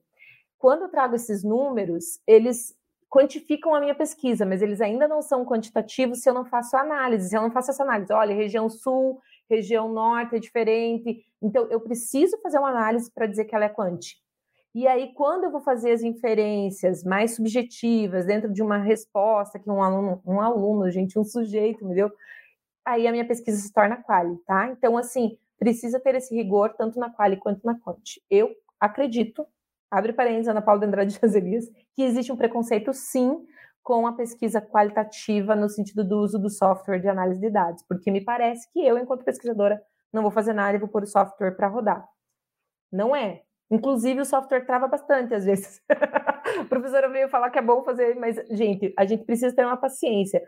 Quando 0.58 0.82
eu 0.82 0.88
trago 0.88 1.16
esses 1.16 1.42
números, 1.42 2.20
eles 2.26 2.74
quantificam 3.08 3.74
a 3.74 3.80
minha 3.80 3.94
pesquisa, 3.94 4.46
mas 4.46 4.62
eles 4.62 4.80
ainda 4.80 5.06
não 5.06 5.20
são 5.20 5.44
quantitativos 5.44 6.22
se 6.22 6.30
eu 6.30 6.34
não 6.34 6.44
faço 6.44 6.76
análise, 6.76 7.28
se 7.28 7.36
eu 7.36 7.42
não 7.42 7.50
faço 7.50 7.70
essa 7.70 7.82
análise. 7.82 8.12
Olha, 8.12 8.34
região 8.34 8.70
sul, 8.70 9.20
região 9.50 9.92
norte 9.92 10.36
é 10.36 10.38
diferente. 10.38 11.24
Então, 11.42 11.66
eu 11.70 11.80
preciso 11.80 12.40
fazer 12.40 12.58
uma 12.58 12.70
análise 12.70 13.10
para 13.12 13.26
dizer 13.26 13.44
que 13.44 13.54
ela 13.54 13.66
é 13.66 13.68
quanti. 13.68 14.16
E 14.74 14.86
aí, 14.86 15.12
quando 15.14 15.44
eu 15.44 15.50
vou 15.50 15.60
fazer 15.60 15.92
as 15.92 16.02
inferências 16.02 17.04
mais 17.04 17.34
subjetivas 17.36 18.24
dentro 18.24 18.50
de 18.50 18.62
uma 18.62 18.78
resposta 18.78 19.58
que 19.58 19.70
um 19.70 19.82
aluno, 19.82 20.22
um 20.26 20.40
aluno, 20.40 20.90
gente, 20.90 21.18
um 21.18 21.24
sujeito, 21.24 21.84
me 21.84 21.94
deu, 21.94 22.10
aí 22.84 23.06
a 23.06 23.12
minha 23.12 23.26
pesquisa 23.26 23.58
se 23.60 23.72
torna 23.72 23.96
quali, 23.96 24.36
tá? 24.46 24.68
Então, 24.68 24.96
assim, 24.96 25.38
precisa 25.58 26.00
ter 26.00 26.14
esse 26.14 26.34
rigor 26.34 26.74
tanto 26.74 26.98
na 26.98 27.10
quali 27.10 27.36
quanto 27.36 27.64
na 27.66 27.78
quanti. 27.78 28.22
Eu 28.30 28.50
acredito, 28.80 29.46
abre 29.90 30.12
parênteses, 30.12 30.48
Ana 30.48 30.62
Paula 30.62 30.80
de 30.80 30.86
Andrade 30.86 31.18
Jazelias, 31.20 31.70
que 31.94 32.02
existe 32.02 32.32
um 32.32 32.36
preconceito, 32.36 32.94
sim, 32.94 33.46
com 33.82 34.06
a 34.06 34.12
pesquisa 34.14 34.60
qualitativa 34.60 35.54
no 35.54 35.68
sentido 35.68 36.02
do 36.02 36.18
uso 36.18 36.38
do 36.38 36.48
software 36.48 36.98
de 36.98 37.08
análise 37.08 37.40
de 37.40 37.50
dados, 37.50 37.82
porque 37.82 38.10
me 38.10 38.20
parece 38.22 38.70
que 38.72 38.80
eu, 38.80 38.96
enquanto 38.96 39.24
pesquisadora, 39.24 39.82
não 40.12 40.22
vou 40.22 40.30
fazer 40.30 40.52
nada 40.52 40.76
e 40.76 40.80
vou 40.80 40.88
pôr 40.88 41.02
o 41.02 41.06
software 41.06 41.52
para 41.52 41.68
rodar. 41.68 42.08
Não 42.90 43.14
é. 43.14 43.42
Inclusive, 43.72 44.20
o 44.20 44.24
software 44.26 44.66
trava 44.66 44.86
bastante 44.86 45.34
às 45.34 45.46
vezes. 45.46 45.80
a 45.88 46.64
professora 46.66 47.08
veio 47.08 47.26
falar 47.30 47.48
que 47.48 47.58
é 47.58 47.62
bom 47.62 47.82
fazer, 47.82 48.14
mas, 48.16 48.36
gente, 48.50 48.92
a 48.98 49.06
gente 49.06 49.24
precisa 49.24 49.56
ter 49.56 49.64
uma 49.64 49.78
paciência. 49.78 50.42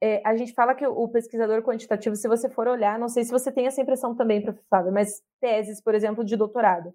É, 0.00 0.22
a 0.24 0.34
gente 0.34 0.54
fala 0.54 0.74
que 0.74 0.86
o 0.86 1.06
pesquisador 1.06 1.62
quantitativo, 1.62 2.16
se 2.16 2.26
você 2.26 2.48
for 2.48 2.66
olhar, 2.66 2.98
não 2.98 3.10
sei 3.10 3.24
se 3.24 3.30
você 3.30 3.52
tem 3.52 3.66
essa 3.66 3.82
impressão 3.82 4.16
também, 4.16 4.40
professor, 4.40 4.90
mas 4.90 5.22
teses, 5.38 5.82
por 5.82 5.94
exemplo, 5.94 6.24
de 6.24 6.34
doutorado. 6.34 6.94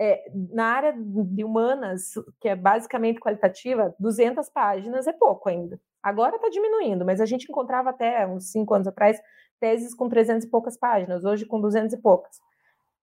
É, 0.00 0.30
na 0.52 0.66
área 0.66 0.94
de 0.96 1.44
humanas, 1.44 2.12
que 2.40 2.48
é 2.48 2.54
basicamente 2.54 3.18
qualitativa, 3.18 3.92
200 3.98 4.48
páginas 4.48 5.08
é 5.08 5.12
pouco 5.12 5.48
ainda. 5.48 5.78
Agora 6.00 6.36
está 6.36 6.48
diminuindo, 6.48 7.04
mas 7.04 7.20
a 7.20 7.26
gente 7.26 7.50
encontrava 7.50 7.90
até 7.90 8.24
uns 8.28 8.52
cinco 8.52 8.74
anos 8.74 8.86
atrás 8.86 9.20
teses 9.58 9.92
com 9.92 10.08
300 10.08 10.46
e 10.46 10.50
poucas 10.50 10.78
páginas, 10.78 11.24
hoje 11.24 11.44
com 11.44 11.60
200 11.60 11.94
e 11.94 12.00
poucas 12.00 12.40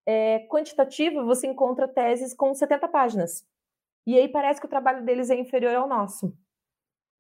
é, 0.08 0.40
quantitativo, 0.48 1.26
você 1.26 1.46
encontra 1.48 1.86
teses 1.86 2.34
com 2.34 2.54
70 2.54 2.88
páginas. 2.88 3.46
E 4.06 4.18
aí 4.18 4.30
parece 4.30 4.62
que 4.62 4.66
o 4.66 4.70
trabalho 4.70 5.04
deles 5.04 5.30
é 5.30 5.36
inferior 5.36 5.76
ao 5.76 5.88
nosso. 5.88 6.34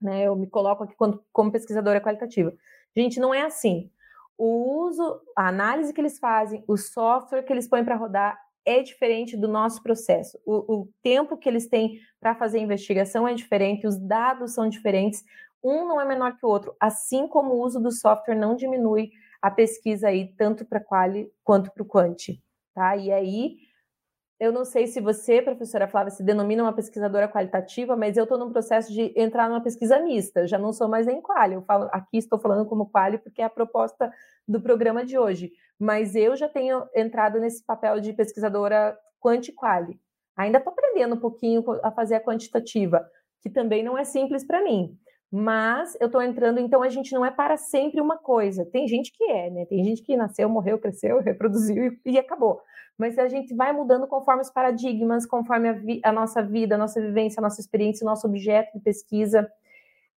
Né? 0.01 0.24
Eu 0.24 0.38
me 0.38 0.48
coloco 0.48 0.86
aqui 0.86 0.96
quando, 0.96 1.22
como 1.34 1.51
pesquisadora 1.51 2.00
qualitativa. 2.00 2.56
Gente, 2.96 3.20
não 3.20 3.34
é 3.34 3.41
assim. 3.41 3.91
O 4.38 4.86
uso, 4.86 5.22
a 5.36 5.50
análise 5.50 5.94
que 5.94 6.00
eles 6.00 6.17
fazem, 6.17 6.63
o 6.65 6.77
software 6.77 7.44
que 7.44 7.51
eles 7.51 7.67
põem 7.67 7.84
para 7.84 7.98
rodar 7.98 8.39
é 8.63 8.82
diferente 8.82 9.36
do 9.36 9.50
nosso 9.50 9.84
processo. 9.84 10.39
O, 10.46 10.82
o 10.82 10.89
tempo 11.03 11.38
que 11.38 11.50
eles 11.50 11.67
têm 11.67 12.00
para 12.22 12.36
fazer 12.36 12.60
a 12.60 12.62
investigação 12.62 13.27
é 13.27 13.34
diferente, 13.34 13.86
os 13.86 13.98
dados 13.98 14.53
são 14.53 14.70
diferentes, 14.70 15.25
um 15.62 15.86
não 15.86 16.00
é 16.00 16.06
menor 16.06 16.38
que 16.38 16.46
o 16.46 16.50
outro, 16.50 16.75
assim 16.79 17.27
como 17.27 17.53
o 17.53 17.62
uso 17.62 17.82
do 17.82 17.91
software 17.91 18.36
não 18.36 18.56
diminui 18.56 19.12
a 19.41 19.51
pesquisa 19.51 20.08
aí, 20.08 20.34
tanto 20.38 20.65
para 20.65 20.79
quali 20.79 21.32
quanto 21.44 21.72
para 21.72 21.84
o 21.84 21.86
quanti 21.86 22.41
tá? 22.77 22.96
E 22.96 23.12
aí, 23.12 23.57
eu 24.39 24.51
não 24.53 24.63
sei 24.63 24.86
se 24.86 25.01
você, 25.01 25.41
professora 25.41 25.88
Flávia, 25.88 26.12
se 26.12 26.22
denomina 26.22 26.62
uma 26.62 26.74
pesquisadora 26.74 27.27
qualitativa, 27.27 27.98
mas 27.98 28.15
eu 28.15 28.24
estou 28.24 28.38
num 28.38 28.51
processo 28.51 28.93
de 28.93 29.12
entrar 29.15 29.50
numa 29.50 29.63
pesquisa 29.63 30.00
mista, 30.00 30.41
eu 30.41 30.48
já 30.48 30.60
não 30.60 30.72
sou 30.72 30.88
mais 30.88 31.07
nem 31.07 31.19
quali, 31.19 31.55
eu 31.55 31.63
falo, 31.63 31.89
aqui 31.91 32.17
estou 32.17 32.38
falando 32.38 32.67
como 32.67 32.86
quali 32.86 33.17
porque 33.17 33.41
é 33.41 33.46
a 33.46 33.50
proposta 33.50 34.13
do 34.48 34.62
programa 34.62 35.03
de 35.03 35.17
hoje, 35.17 35.51
mas 35.79 36.15
eu 36.15 36.36
já 36.36 36.48
tenho 36.48 36.88
entrado 36.96 37.39
nesse 37.39 37.65
papel 37.65 38.00
de 38.00 38.13
pesquisadora 38.13 38.96
quanti-quali. 39.19 40.00
Ainda 40.38 40.60
estou 40.60 40.72
aprendendo 40.72 41.15
um 41.15 41.19
pouquinho 41.19 41.63
a 41.81 41.89
fazer 41.89 42.13
a 42.13 42.24
quantitativa, 42.24 43.10
que 43.41 43.50
também 43.50 43.84
não 43.84 43.98
é 43.98 44.03
simples 44.03 44.46
para 44.46 44.63
mim. 44.63 44.96
Mas 45.31 45.98
eu 46.00 46.05
estou 46.05 46.22
entrando, 46.22 46.60
então 46.60 46.81
a 46.81 46.89
gente 46.89 47.13
não 47.13 47.25
é 47.25 47.31
para 47.31 47.57
sempre 47.57 48.00
uma 48.00 48.17
coisa. 48.17 48.65
Tem 48.65 48.88
gente 48.88 49.12
que 49.12 49.25
é, 49.25 49.50
né? 49.50 49.65
Tem 49.65 49.84
gente 49.84 50.01
que 50.01 50.15
nasceu, 50.15 50.48
morreu, 50.48 50.79
cresceu, 50.79 51.19
reproduziu 51.22 52.00
e, 52.05 52.13
e 52.13 52.19
acabou. 52.19 52.62
Mas 52.98 53.19
a 53.19 53.27
gente 53.27 53.53
vai 53.53 53.74
mudando 53.74 54.07
conforme 54.07 54.41
os 54.41 54.50
paradigmas, 54.50 55.25
conforme 55.25 55.69
a, 55.69 56.10
a, 56.10 56.12
nossa 56.12 56.41
vida, 56.41 56.75
a 56.75 56.77
nossa 56.77 57.01
vivência, 57.01 57.39
a 57.39 57.43
nossa 57.43 57.60
experiência, 57.60 58.05
o 58.05 58.10
nosso 58.10 58.25
objeto 58.25 58.77
de 58.77 58.84
pesquisa. 58.84 59.51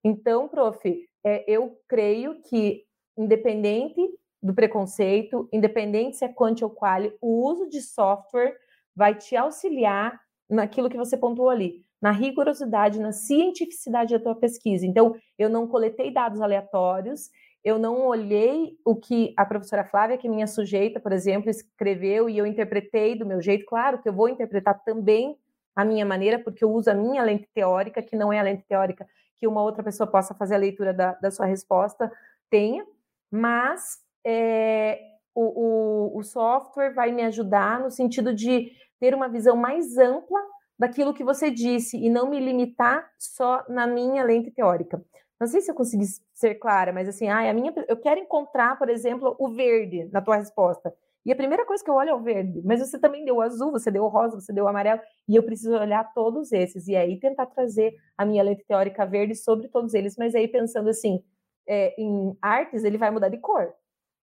Então, 0.02 0.48
prof, 0.48 1.08
é, 1.24 1.44
eu 1.50 1.76
creio 1.88 2.40
que, 2.42 2.84
independente 3.18 4.00
do 4.42 4.54
preconceito, 4.54 5.48
independente 5.52 6.16
se 6.16 6.24
é 6.24 6.28
quanti 6.28 6.64
ou 6.64 6.70
quali, 6.70 7.12
o 7.20 7.46
uso 7.46 7.68
de 7.68 7.82
software 7.82 8.56
vai 8.96 9.14
te 9.14 9.36
auxiliar 9.36 10.18
naquilo 10.48 10.88
que 10.88 10.96
você 10.96 11.16
pontuou 11.16 11.50
ali 11.50 11.84
na 12.00 12.10
rigorosidade, 12.10 12.98
na 12.98 13.12
cientificidade 13.12 14.16
da 14.16 14.22
tua 14.22 14.34
pesquisa. 14.34 14.86
Então, 14.86 15.14
eu 15.38 15.48
não 15.48 15.66
coletei 15.66 16.10
dados 16.12 16.40
aleatórios, 16.40 17.30
eu 17.62 17.78
não 17.78 18.06
olhei 18.06 18.78
o 18.84 18.96
que 18.96 19.34
a 19.36 19.44
professora 19.44 19.84
Flávia, 19.84 20.16
que 20.16 20.26
é 20.26 20.30
minha 20.30 20.46
sujeita, 20.46 20.98
por 20.98 21.12
exemplo, 21.12 21.50
escreveu 21.50 22.28
e 22.28 22.38
eu 22.38 22.46
interpretei 22.46 23.14
do 23.14 23.26
meu 23.26 23.42
jeito. 23.42 23.66
Claro 23.66 24.00
que 24.00 24.08
eu 24.08 24.12
vou 24.14 24.28
interpretar 24.28 24.82
também 24.82 25.36
a 25.76 25.84
minha 25.84 26.06
maneira, 26.06 26.38
porque 26.38 26.64
eu 26.64 26.72
uso 26.72 26.90
a 26.90 26.94
minha 26.94 27.22
lente 27.22 27.46
teórica, 27.54 28.02
que 28.02 28.16
não 28.16 28.32
é 28.32 28.40
a 28.40 28.42
lente 28.42 28.64
teórica 28.66 29.06
que 29.36 29.46
uma 29.46 29.62
outra 29.62 29.82
pessoa 29.82 30.06
possa 30.06 30.34
fazer 30.34 30.54
a 30.54 30.58
leitura 30.58 30.92
da, 30.92 31.14
da 31.14 31.30
sua 31.30 31.46
resposta, 31.46 32.10
tenha, 32.50 32.84
mas 33.30 33.98
é, 34.24 35.00
o, 35.34 36.12
o, 36.14 36.18
o 36.18 36.22
software 36.22 36.92
vai 36.92 37.10
me 37.12 37.22
ajudar 37.22 37.80
no 37.80 37.90
sentido 37.90 38.34
de 38.34 38.72
ter 38.98 39.14
uma 39.14 39.28
visão 39.28 39.56
mais 39.56 39.96
ampla 39.96 40.40
daquilo 40.80 41.12
que 41.12 41.22
você 41.22 41.50
disse 41.50 41.98
e 41.98 42.08
não 42.08 42.30
me 42.30 42.40
limitar 42.40 43.06
só 43.18 43.62
na 43.68 43.86
minha 43.86 44.24
lente 44.24 44.50
teórica. 44.50 44.98
Não 45.38 45.46
sei 45.46 45.60
se 45.60 45.70
eu 45.70 45.74
consegui 45.74 46.06
ser 46.32 46.54
clara, 46.54 46.90
mas 46.90 47.06
assim, 47.06 47.28
ah, 47.28 47.50
a 47.50 47.52
minha, 47.52 47.70
eu 47.86 47.98
quero 47.98 48.18
encontrar, 48.18 48.78
por 48.78 48.88
exemplo, 48.88 49.36
o 49.38 49.50
verde 49.50 50.08
na 50.10 50.22
tua 50.22 50.36
resposta. 50.36 50.90
E 51.22 51.30
a 51.30 51.36
primeira 51.36 51.66
coisa 51.66 51.84
que 51.84 51.90
eu 51.90 51.94
olho 51.94 52.08
é 52.08 52.14
o 52.14 52.22
verde, 52.22 52.62
mas 52.64 52.80
você 52.80 52.98
também 52.98 53.26
deu 53.26 53.36
o 53.36 53.40
azul, 53.42 53.70
você 53.70 53.90
deu 53.90 54.04
o 54.04 54.08
rosa, 54.08 54.40
você 54.40 54.54
deu 54.54 54.64
o 54.64 54.68
amarelo, 54.68 55.02
e 55.28 55.36
eu 55.36 55.42
preciso 55.42 55.74
olhar 55.74 56.02
todos 56.14 56.50
esses, 56.50 56.88
e 56.88 56.96
aí 56.96 57.20
tentar 57.20 57.44
trazer 57.44 57.94
a 58.16 58.24
minha 58.24 58.42
lente 58.42 58.64
teórica 58.64 59.04
verde 59.04 59.34
sobre 59.34 59.68
todos 59.68 59.92
eles, 59.92 60.16
mas 60.16 60.34
aí 60.34 60.48
pensando 60.48 60.88
assim, 60.88 61.22
é, 61.68 61.94
em 62.00 62.34
artes, 62.40 62.84
ele 62.84 62.96
vai 62.96 63.10
mudar 63.10 63.28
de 63.28 63.36
cor. 63.36 63.70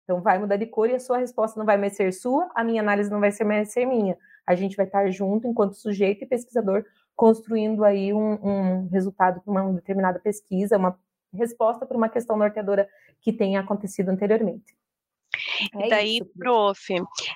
Então, 0.04 0.22
vai 0.22 0.38
mudar 0.38 0.56
de 0.56 0.64
cor 0.64 0.88
e 0.88 0.94
a 0.94 1.00
sua 1.00 1.18
resposta 1.18 1.58
não 1.58 1.66
vai 1.66 1.76
mais 1.76 1.96
ser 1.96 2.12
sua, 2.14 2.48
a 2.54 2.64
minha 2.64 2.80
análise 2.80 3.10
não 3.10 3.20
vai 3.20 3.30
ser 3.30 3.44
mais 3.44 3.72
ser 3.72 3.84
minha. 3.84 4.16
A 4.46 4.54
gente 4.54 4.76
vai 4.76 4.86
estar 4.86 5.10
junto, 5.10 5.46
enquanto 5.46 5.74
sujeito 5.74 6.22
e 6.22 6.26
pesquisador, 6.26 6.84
construindo 7.14 7.84
aí 7.84 8.12
um, 8.12 8.34
um 8.42 8.88
resultado 8.88 9.40
para 9.40 9.50
uma 9.50 9.72
determinada 9.72 10.18
pesquisa, 10.18 10.76
uma 10.76 10.98
resposta 11.32 11.84
para 11.84 11.96
uma 11.96 12.08
questão 12.08 12.36
norteadora 12.36 12.88
que 13.20 13.32
tenha 13.32 13.60
acontecido 13.60 14.10
anteriormente. 14.10 14.76
É 15.74 15.86
e 15.86 15.90
daí, 15.90 16.16
isso. 16.18 16.30
prof, 16.38 16.94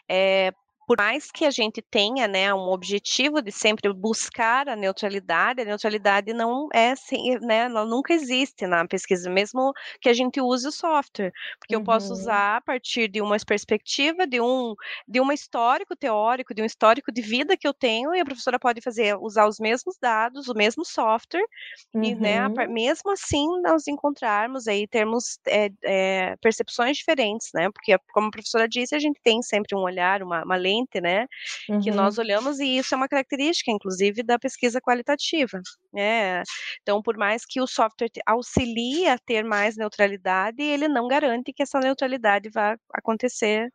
é, 0.09 0.53
por 0.91 0.97
mais 0.99 1.31
que 1.31 1.45
a 1.45 1.53
gente 1.53 1.81
tenha 1.81 2.27
né, 2.27 2.53
um 2.53 2.69
objetivo 2.69 3.41
de 3.41 3.53
sempre 3.53 3.93
buscar 3.93 4.69
a 4.69 4.75
neutralidade, 4.75 5.63
a 5.63 5.65
neutralidade 5.65 6.33
não 6.33 6.69
é, 6.75 6.95
né, 7.43 7.59
ela 7.67 7.87
nunca 7.87 8.13
existe 8.13 8.67
na 8.67 8.85
pesquisa, 8.89 9.31
mesmo 9.31 9.73
que 10.01 10.09
a 10.09 10.13
gente 10.13 10.41
use 10.41 10.67
o 10.67 10.73
software, 10.73 11.31
porque 11.61 11.77
uhum. 11.77 11.83
eu 11.83 11.85
posso 11.85 12.09
uhum. 12.09 12.15
usar 12.15 12.57
a 12.57 12.61
partir 12.61 13.07
de 13.07 13.23
uma 13.23 13.37
perspectiva, 13.47 14.27
de 14.27 14.41
um, 14.41 14.75
de 15.07 15.21
um 15.21 15.31
histórico 15.31 15.95
teórico, 15.95 16.53
de 16.53 16.61
um 16.61 16.65
histórico 16.65 17.13
de 17.13 17.23
vida 17.23 17.57
que 17.57 17.69
eu 17.69 17.73
tenho, 17.73 18.13
e 18.13 18.19
a 18.19 18.25
professora 18.25 18.59
pode 18.59 18.81
fazer, 18.81 19.17
usar 19.21 19.47
os 19.47 19.61
mesmos 19.61 19.95
dados, 20.03 20.49
o 20.49 20.55
mesmo 20.55 20.85
software, 20.85 21.47
uhum. 21.95 22.03
e 22.03 22.17
né, 22.17 22.49
mesmo 22.69 23.13
assim 23.13 23.47
nós 23.63 23.87
encontrarmos 23.87 24.67
aí, 24.67 24.89
termos 24.89 25.39
é, 25.47 25.71
é, 25.85 26.37
percepções 26.43 26.97
diferentes, 26.97 27.51
né, 27.55 27.71
porque 27.71 27.97
como 28.13 28.27
a 28.27 28.33
professora 28.33 28.69
disse, 28.69 28.97
a 28.97 28.99
gente 28.99 29.21
tem 29.23 29.41
sempre 29.41 29.77
um 29.77 29.83
olhar, 29.83 30.21
uma, 30.21 30.43
uma 30.43 30.57
lente 30.57 30.80
né? 31.01 31.27
Uhum. 31.69 31.81
Que 31.81 31.91
nós 31.91 32.19
olhamos 32.19 32.61
e 32.61 32.77
isso 32.77 32.95
é 32.95 32.97
uma 32.97 33.09
característica, 33.09 33.71
inclusive, 33.71 34.23
da 34.23 34.39
pesquisa 34.39 34.81
qualitativa, 34.81 35.61
né? 35.93 36.43
Então, 36.83 37.03
por 37.03 37.17
mais 37.17 37.45
que 37.45 37.61
o 37.61 37.67
software 37.67 38.11
auxilie 38.27 39.09
a 39.09 39.19
ter 39.19 39.45
mais 39.45 39.77
neutralidade, 39.77 40.63
ele 40.63 40.89
não 40.89 41.09
garante 41.09 41.53
que 41.53 41.63
essa 41.63 41.79
neutralidade 41.81 42.51
vá 42.51 42.77
acontecer 42.95 43.71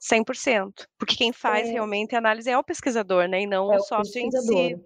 100%, 0.00 0.86
porque 0.98 1.16
quem 1.16 1.32
faz 1.32 1.68
é. 1.68 1.72
realmente 1.72 2.14
a 2.14 2.18
análise 2.18 2.50
é 2.50 2.58
o 2.58 2.64
pesquisador, 2.64 3.26
né? 3.26 3.42
E 3.42 3.46
não 3.46 3.72
é 3.72 3.76
o 3.76 3.80
software 3.80 4.22
em 4.22 4.30
si. 4.30 4.84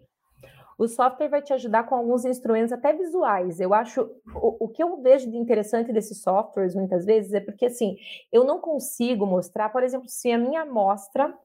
O 0.79 0.87
software 0.87 1.29
vai 1.29 1.43
te 1.43 1.53
ajudar 1.53 1.83
com 1.89 1.97
alguns 1.97 2.25
instrumentos 2.25 2.73
até 2.73 2.93
visuais. 2.93 3.59
Eu 3.59 3.75
acho 3.75 4.03
o, 4.33 4.67
o, 4.67 4.69
que 4.69 4.81
eu 4.81 5.03
vejo 5.03 5.29
de 5.29 5.37
interessante 5.37 5.93
desses 5.93 6.23
softwares 6.23 6.73
muitas 6.73 7.05
vezes 7.05 7.33
é 7.33 7.41
porque 7.41 7.67
assim, 7.67 7.97
eu 8.31 8.45
não 8.45 8.61
consigo 8.61 9.27
mostrar, 9.27 9.71
por 9.71 9.83
exemplo, 9.83 10.09
se 10.09 10.31
a 10.31 10.39
minha 10.39 10.63
amostra 10.63 11.37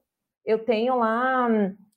eu 0.44 0.64
tenho 0.64 0.96
lá 0.98 1.48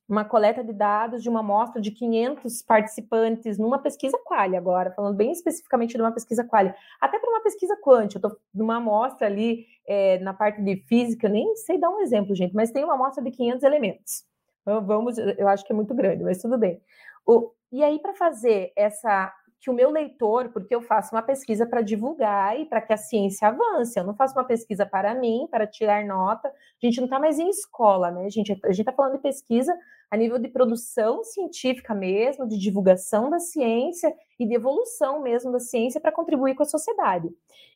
uma 0.08 0.24
coleta 0.24 0.64
de 0.64 0.72
dados 0.72 1.22
de 1.22 1.28
uma 1.28 1.42
amostra 1.42 1.82
de 1.82 1.92
500 1.92 2.62
participantes 2.62 3.58
numa 3.58 3.78
pesquisa 3.78 4.18
qualia 4.26 4.58
agora, 4.58 4.92
falando 4.92 5.18
bem 5.18 5.32
especificamente 5.32 5.96
de 5.96 6.02
uma 6.02 6.14
pesquisa 6.14 6.46
qualia, 6.46 6.74
até 7.02 7.20
para 7.20 7.30
uma 7.30 7.42
pesquisa 7.42 7.76
quant, 7.84 8.14
eu 8.14 8.20
estou 8.20 8.38
numa 8.54 8.78
amostra 8.78 9.28
ali 9.28 9.66
é, 9.86 10.18
na 10.20 10.34
parte 10.34 10.62
de 10.62 10.78
física, 10.88 11.28
nem 11.28 11.56
sei 11.58 11.78
dar 11.78 11.90
um 11.90 12.00
exemplo, 12.00 12.34
gente, 12.34 12.56
mas 12.56 12.72
tem 12.72 12.86
uma 12.86 12.94
amostra 12.94 13.22
de 13.22 13.32
500 13.32 13.64
elementos. 13.64 14.24
Então, 14.62 14.86
vamos, 14.86 15.18
eu 15.18 15.48
acho 15.48 15.66
que 15.66 15.74
é 15.74 15.76
muito 15.76 15.94
grande, 15.94 16.24
mas 16.24 16.42
tudo 16.42 16.58
bem. 16.58 16.82
O, 17.26 17.52
e 17.72 17.84
aí, 17.84 18.00
para 18.00 18.14
fazer 18.14 18.72
essa 18.76 19.34
que 19.60 19.70
o 19.70 19.74
meu 19.74 19.89
leitor, 19.89 20.50
porque 20.50 20.74
eu 20.74 20.82
faço 20.82 21.15
uma 21.15 21.22
pesquisa 21.22 21.65
para 21.65 21.82
divulgar 21.82 22.60
e 22.60 22.65
para 22.65 22.82
que 22.82 22.93
a 22.93 22.98
ciência 22.98 23.48
avance. 23.48 24.00
Eu 24.00 24.04
não 24.04 24.15
faço 24.15 24.36
uma 24.36 24.46
pesquisa 24.46 24.86
para 24.86 25.15
mim, 25.15 25.48
para 25.50 25.65
tirar 25.65 26.06
nota. 26.06 26.48
A 26.48 26.86
gente 26.86 26.98
não 26.98 27.06
está 27.06 27.20
mais 27.20 27.39
em 27.39 27.50
escola, 27.50 28.12
né? 28.12 28.26
A 28.26 28.30
gente 28.30 28.52
a 28.63 28.70
está 28.70 28.91
falando 28.91 29.13
de 29.13 29.22
pesquisa 29.22 29.76
a 30.10 30.15
nível 30.15 30.39
de 30.39 30.48
produção 30.48 31.24
científica 31.24 31.93
mesmo, 31.93 32.48
de 32.48 32.58
divulgação 32.58 33.30
da 33.30 33.39
ciência 33.39 34.13
e 34.39 34.48
de 34.48 34.56
evolução 34.56 35.22
mesmo 35.22 35.52
da 35.52 35.60
ciência 35.60 36.00
para 36.00 36.12
contribuir 36.12 36.56
com 36.56 36.63
a 36.63 36.65
sociedade. 36.65 37.30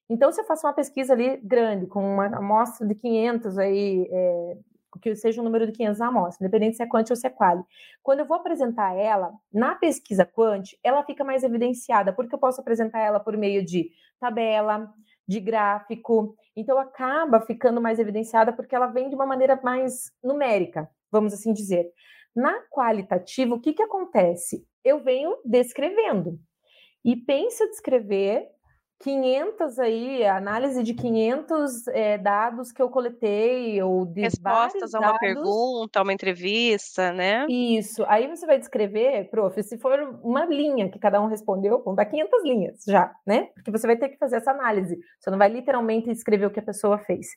Então, 0.09 0.31
se 0.31 0.41
eu 0.41 0.45
faço 0.45 0.67
uma 0.67 0.73
pesquisa 0.73 1.13
ali 1.13 1.37
grande, 1.37 1.87
com 1.87 2.03
uma 2.03 2.25
amostra 2.27 2.85
de 2.85 2.95
500 2.95 3.57
aí, 3.57 4.07
é, 4.11 4.57
que 4.99 5.15
seja 5.15 5.41
um 5.41 5.43
número 5.43 5.65
de 5.65 5.71
500 5.71 5.99
na 5.99 6.07
amostra, 6.07 6.45
independente 6.45 6.77
se 6.77 6.83
é 6.83 6.87
quant 6.87 7.09
ou 7.09 7.15
se 7.15 7.27
é 7.27 7.29
quali. 7.29 7.63
Quando 8.01 8.19
eu 8.19 8.25
vou 8.25 8.37
apresentar 8.37 8.95
ela, 8.95 9.33
na 9.53 9.75
pesquisa 9.75 10.25
quant, 10.25 10.63
ela 10.83 11.03
fica 11.03 11.23
mais 11.23 11.43
evidenciada, 11.43 12.13
porque 12.13 12.35
eu 12.35 12.39
posso 12.39 12.61
apresentar 12.61 12.99
ela 12.99 13.19
por 13.19 13.37
meio 13.37 13.63
de 13.63 13.89
tabela, 14.19 14.93
de 15.27 15.39
gráfico, 15.39 16.35
então 16.55 16.77
acaba 16.77 17.41
ficando 17.41 17.81
mais 17.81 17.99
evidenciada 17.99 18.51
porque 18.51 18.75
ela 18.75 18.87
vem 18.87 19.09
de 19.09 19.15
uma 19.15 19.25
maneira 19.25 19.59
mais 19.63 20.11
numérica, 20.23 20.89
vamos 21.11 21.33
assim 21.33 21.53
dizer. 21.53 21.89
Na 22.35 22.61
qualitativa, 22.69 23.55
o 23.55 23.59
que, 23.59 23.73
que 23.73 23.83
acontece? 23.83 24.65
Eu 24.83 25.03
venho 25.03 25.37
descrevendo. 25.45 26.39
E 27.03 27.15
pensa 27.15 27.67
descrever 27.67 28.47
500 29.01 29.79
aí, 29.79 30.25
análise 30.25 30.83
de 30.83 30.93
500 30.93 31.87
é, 31.87 32.17
dados 32.17 32.71
que 32.71 32.81
eu 32.81 32.89
coletei, 32.89 33.81
ou 33.81 34.05
de 34.05 34.21
Respostas 34.21 34.93
a 34.93 34.99
uma 34.99 35.07
dados. 35.07 35.19
pergunta, 35.19 36.01
uma 36.01 36.13
entrevista, 36.13 37.11
né? 37.11 37.45
Isso. 37.49 38.05
Aí 38.07 38.27
você 38.27 38.45
vai 38.45 38.59
descrever, 38.59 39.29
prof, 39.29 39.61
se 39.63 39.77
for 39.77 39.99
uma 40.23 40.45
linha 40.45 40.89
que 40.89 40.99
cada 40.99 41.21
um 41.21 41.27
respondeu, 41.27 41.83
vão 41.83 41.95
dar 41.95 42.05
500 42.05 42.43
linhas 42.43 42.83
já, 42.87 43.13
né? 43.25 43.49
Porque 43.55 43.71
você 43.71 43.87
vai 43.87 43.97
ter 43.97 44.09
que 44.09 44.17
fazer 44.17 44.37
essa 44.37 44.51
análise. 44.51 44.97
Você 45.19 45.29
não 45.29 45.37
vai 45.37 45.49
literalmente 45.49 46.09
escrever 46.09 46.45
o 46.45 46.51
que 46.51 46.59
a 46.59 46.63
pessoa 46.63 46.97
fez. 46.99 47.27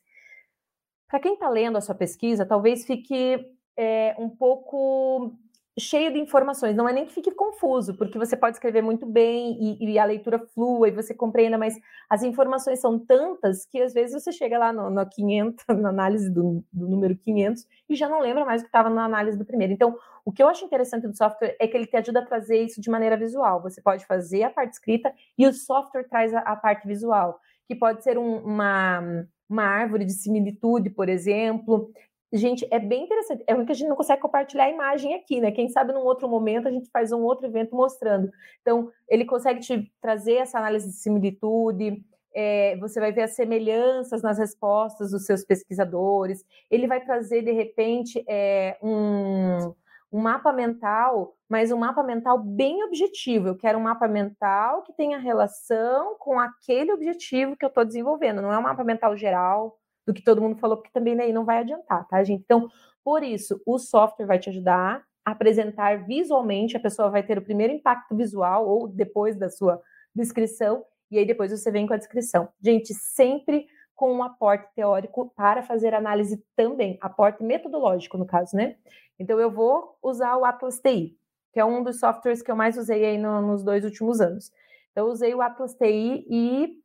Para 1.09 1.21
quem 1.21 1.35
está 1.35 1.49
lendo 1.49 1.79
a 1.79 1.81
sua 1.81 1.95
pesquisa, 1.95 2.47
talvez 2.47 2.85
fique 2.85 3.39
é, 3.77 4.15
um 4.19 4.29
pouco 4.29 5.33
cheio 5.79 6.13
de 6.13 6.21
informações, 6.21 6.77
não 6.77 6.89
é 6.89 6.93
nem 6.93 7.05
que 7.05 7.13
fique 7.13 7.33
confuso, 7.33 7.95
porque 7.95 8.17
você 8.17 8.37
pode 8.37 8.57
escrever 8.57 8.81
muito 8.81 9.05
bem 9.05 9.59
e, 9.61 9.93
e, 9.93 9.99
a 9.99 10.05
leitura 10.05 10.39
flua 10.39 10.89
e 10.89 10.93
você 10.93 11.13
compreenda, 11.13 11.59
mas 11.59 11.75
as 12.09 12.23
informações 12.23 12.81
são 12.81 12.99
tantas 12.99 13.67
que 13.67 13.83
às 13.83 13.93
vezes 13.93 14.23
você 14.23 14.31
chega 14.31 14.57
lá 14.57 14.73
no, 14.73 14.89
no 14.89 15.09
500, 15.09 15.65
na 15.81 15.89
análise 15.89 16.31
do, 16.31 16.65
do 16.73 16.89
número 16.89 17.17
500 17.17 17.67
e 17.89 17.97
já 17.97 18.09
não 18.09 18.21
lembra 18.21 18.45
mais 18.45 18.61
o 18.61 18.65
que 18.65 18.69
estava 18.69 18.89
na 18.89 19.05
análise 19.05 19.37
do 19.37 19.45
primeiro. 19.45 19.73
Então, 19.73 19.97
o 20.25 20.33
que 20.33 20.43
eu 20.43 20.49
acho 20.49 20.65
interessante 20.65 21.09
do 21.09 21.17
software 21.17 21.57
é 21.59 21.67
que 21.67 21.77
ele 21.77 21.87
te 21.87 21.97
ajuda 21.97 22.21
a 22.21 22.27
trazer 22.27 22.63
isso 22.63 22.81
de 22.81 22.89
maneira 22.89 23.17
visual. 23.17 23.61
Você 23.63 23.83
pode 23.83 24.07
fazer 24.07 24.45
a 24.45 24.51
parte 24.51 24.75
escrita 24.75 25.13
e 25.37 25.47
o 25.47 25.53
software 25.53 26.05
traz 26.05 26.33
a, 26.33 26.39
a 26.41 26.57
parte 26.57 26.87
visual, 26.87 27.41
que 27.67 27.75
pode 27.75 28.03
ser 28.05 28.17
um, 28.17 28.39
uma 28.39 29.27
uma 29.49 29.65
árvore 29.65 30.05
de 30.05 30.13
similitude, 30.13 30.91
por 30.91 31.09
exemplo, 31.09 31.91
Gente, 32.37 32.67
é 32.69 32.81
bem 32.81 33.05
interessante. 33.05 33.45
É 33.47 33.55
ruim 33.55 33.65
que 33.65 33.71
a 33.71 33.75
gente 33.77 33.89
não 33.89 33.95
consegue 33.95 34.21
compartilhar 34.21 34.65
a 34.65 34.71
imagem 34.71 35.15
aqui, 35.15 35.41
né? 35.41 35.53
Quem 35.53 35.69
sabe 35.69 35.93
num 35.93 36.01
outro 36.01 36.29
momento 36.29 36.67
a 36.67 36.71
gente 36.73 36.91
faz 36.91 37.13
um 37.13 37.23
outro 37.23 37.47
evento 37.47 37.77
mostrando. 37.77 38.29
Então, 38.61 38.91
ele 39.09 39.25
consegue 39.25 39.61
te 39.61 39.93
trazer 40.01 40.35
essa 40.35 40.59
análise 40.59 40.89
de 40.89 40.97
similitude, 40.97 42.05
é, 42.35 42.77
você 42.79 42.99
vai 42.99 43.13
ver 43.13 43.23
as 43.23 43.37
semelhanças 43.37 44.21
nas 44.21 44.37
respostas 44.37 45.13
dos 45.13 45.25
seus 45.25 45.45
pesquisadores, 45.45 46.45
ele 46.69 46.89
vai 46.89 47.01
trazer, 47.05 47.43
de 47.43 47.53
repente, 47.53 48.25
é, 48.29 48.77
um, 48.83 49.73
um 50.11 50.21
mapa 50.21 50.53
mental, 50.53 51.37
mas 51.49 51.71
um 51.71 51.79
mapa 51.79 52.03
mental 52.03 52.37
bem 52.37 52.83
objetivo. 52.83 53.47
Eu 53.47 53.57
quero 53.57 53.79
um 53.79 53.83
mapa 53.83 54.09
mental 54.09 54.83
que 54.83 54.93
tenha 54.93 55.19
relação 55.19 56.17
com 56.19 56.41
aquele 56.41 56.93
objetivo 56.93 57.57
que 57.57 57.65
eu 57.65 57.69
estou 57.69 57.85
desenvolvendo, 57.85 58.43
não 58.43 58.53
é 58.53 58.59
um 58.59 58.63
mapa 58.63 58.83
mental 58.83 59.17
geral 59.17 59.79
do 60.07 60.13
que 60.13 60.23
todo 60.23 60.41
mundo 60.41 60.59
falou, 60.59 60.77
porque 60.77 60.93
também 60.93 61.17
daí 61.17 61.33
não 61.33 61.45
vai 61.45 61.59
adiantar, 61.59 62.07
tá, 62.09 62.23
gente? 62.23 62.43
Então, 62.43 62.69
por 63.03 63.23
isso, 63.23 63.61
o 63.67 63.79
software 63.79 64.27
vai 64.27 64.39
te 64.39 64.51
ajudar 64.51 65.05
a 65.25 65.31
apresentar 65.31 66.05
visualmente, 66.05 66.77
a 66.77 66.81
pessoa 66.81 67.11
vai 67.11 67.23
ter 67.23 67.39
o 67.39 67.43
primeiro 67.43 67.73
impacto 67.73 68.15
visual 68.15 68.69
ou 68.69 68.89
depois 68.89 69.37
da 69.37 69.49
sua 69.49 69.81
descrição, 70.15 70.85
e 71.11 71.19
aí 71.19 71.27
depois 71.27 71.51
você 71.51 71.71
vem 71.71 71.87
com 71.87 71.95
a 71.95 71.99
descrição. 71.99 72.49
Gente, 72.61 72.93
sempre 72.95 73.67
com 73.95 74.13
um 74.13 74.23
aporte 74.23 74.69
teórico 74.75 75.33
para 75.37 75.63
fazer 75.63 75.95
análise 75.95 76.45
também, 76.57 76.99
aporte 77.01 77.43
metodológico 77.43 78.19
no 78.19 78.27
caso, 78.27 78.57
né? 78.57 78.77
Então 79.19 79.39
eu 79.39 79.51
vou 79.51 79.97
usar 80.03 80.37
o 80.37 80.45
Atlas 80.45 80.81
TI. 80.81 81.17
que 81.53 81.61
é 81.61 81.65
um 81.65 81.85
dos 81.85 82.01
softwares 82.01 82.43
que 82.43 82.51
eu 82.51 82.57
mais 82.57 82.77
usei 82.77 83.05
aí 83.05 83.17
no, 83.17 83.41
nos 83.41 83.63
dois 83.63 83.85
últimos 83.85 84.21
anos. 84.21 84.51
Então, 84.91 85.07
eu 85.07 85.13
usei 85.13 85.35
o 85.35 85.41
Atlas 85.41 85.75
TI 85.75 86.27
e 86.29 86.83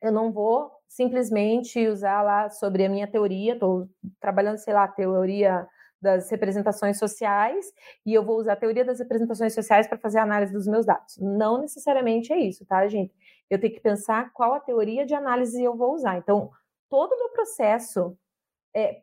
eu 0.00 0.12
não 0.12 0.32
vou 0.32 0.77
simplesmente 0.88 1.86
usar 1.86 2.22
lá 2.22 2.48
sobre 2.48 2.84
a 2.84 2.88
minha 2.88 3.06
teoria, 3.06 3.52
estou 3.52 3.88
trabalhando, 4.20 4.58
sei 4.58 4.72
lá, 4.72 4.88
teoria 4.88 5.66
das 6.00 6.30
representações 6.30 6.98
sociais 6.98 7.66
e 8.06 8.14
eu 8.14 8.24
vou 8.24 8.38
usar 8.38 8.52
a 8.52 8.56
teoria 8.56 8.84
das 8.84 9.00
representações 9.00 9.52
sociais 9.52 9.86
para 9.86 9.98
fazer 9.98 10.18
a 10.18 10.22
análise 10.22 10.52
dos 10.52 10.66
meus 10.66 10.86
dados. 10.86 11.18
Não 11.18 11.60
necessariamente 11.60 12.32
é 12.32 12.38
isso, 12.38 12.64
tá, 12.64 12.86
gente? 12.86 13.12
Eu 13.50 13.60
tenho 13.60 13.74
que 13.74 13.80
pensar 13.80 14.32
qual 14.32 14.54
a 14.54 14.60
teoria 14.60 15.04
de 15.04 15.14
análise 15.14 15.62
eu 15.62 15.76
vou 15.76 15.94
usar. 15.94 16.16
Então, 16.16 16.50
todo 16.88 17.12
o 17.12 17.18
meu 17.18 17.30
processo 17.30 18.16
é, 18.74 19.02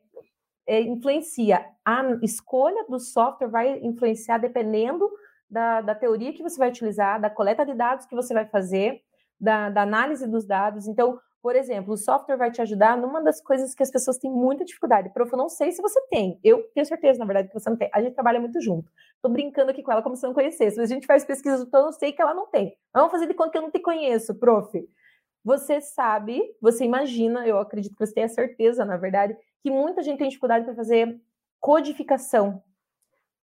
é, 0.68 0.82
influencia. 0.82 1.66
A 1.84 2.04
escolha 2.22 2.86
do 2.88 3.00
software 3.00 3.50
vai 3.50 3.80
influenciar 3.80 4.38
dependendo 4.38 5.10
da, 5.50 5.82
da 5.82 5.96
teoria 5.96 6.34
que 6.34 6.44
você 6.44 6.58
vai 6.58 6.70
utilizar, 6.70 7.20
da 7.20 7.30
coleta 7.30 7.66
de 7.66 7.74
dados 7.74 8.06
que 8.06 8.16
você 8.16 8.34
vai 8.34 8.46
fazer, 8.46 9.02
da, 9.40 9.70
da 9.70 9.82
análise 9.82 10.28
dos 10.28 10.46
dados. 10.46 10.88
Então, 10.88 11.20
por 11.46 11.56
exemplo, 11.56 11.94
o 11.94 11.98
software 11.98 12.38
vai 12.38 12.50
te 12.50 12.60
ajudar 12.60 12.98
numa 12.98 13.22
das 13.22 13.40
coisas 13.40 13.76
que 13.76 13.84
as 13.84 13.92
pessoas 13.92 14.18
têm 14.18 14.32
muita 14.32 14.66
dificuldade. 14.66 15.12
Prof, 15.12 15.32
eu 15.32 15.38
não 15.38 15.48
sei 15.48 15.72
se 15.72 15.80
você 15.80 16.02
tem. 16.08 16.40
Eu 16.44 16.64
tenho 16.74 16.84
certeza, 16.88 17.20
na 17.20 17.26
verdade, 17.26 17.50
que 17.50 17.54
você 17.54 17.70
não 17.70 17.78
tem. 17.78 17.88
A 17.94 18.02
gente 18.02 18.16
trabalha 18.16 18.40
muito 18.40 18.60
junto. 18.60 18.92
Estou 19.14 19.32
brincando 19.32 19.70
aqui 19.70 19.84
com 19.84 19.92
ela 19.92 20.02
como 20.02 20.16
se 20.16 20.24
não 20.24 20.34
conhecesse. 20.34 20.76
Mas 20.76 20.90
a 20.90 20.94
gente 20.96 21.06
faz 21.06 21.24
pesquisas, 21.24 21.62
então 21.62 21.86
eu 21.86 21.92
sei 21.92 22.12
que 22.12 22.20
ela 22.20 22.34
não 22.34 22.48
tem. 22.48 22.76
Vamos 22.92 23.12
fazer 23.12 23.28
de 23.28 23.36
conta 23.36 23.52
que 23.52 23.58
eu 23.60 23.62
não 23.62 23.70
te 23.70 23.78
conheço, 23.80 24.34
prof. 24.34 24.90
Você 25.44 25.80
sabe, 25.82 26.42
você 26.60 26.84
imagina, 26.84 27.46
eu 27.46 27.60
acredito 27.60 27.96
que 27.96 28.04
você 28.04 28.16
tenha 28.16 28.28
certeza, 28.28 28.84
na 28.84 28.98
verdade, 28.98 29.38
que 29.62 29.70
muita 29.70 30.02
gente 30.02 30.18
tem 30.18 30.30
dificuldade 30.30 30.66
para 30.66 30.74
fazer 30.74 31.22
codificação 31.60 32.64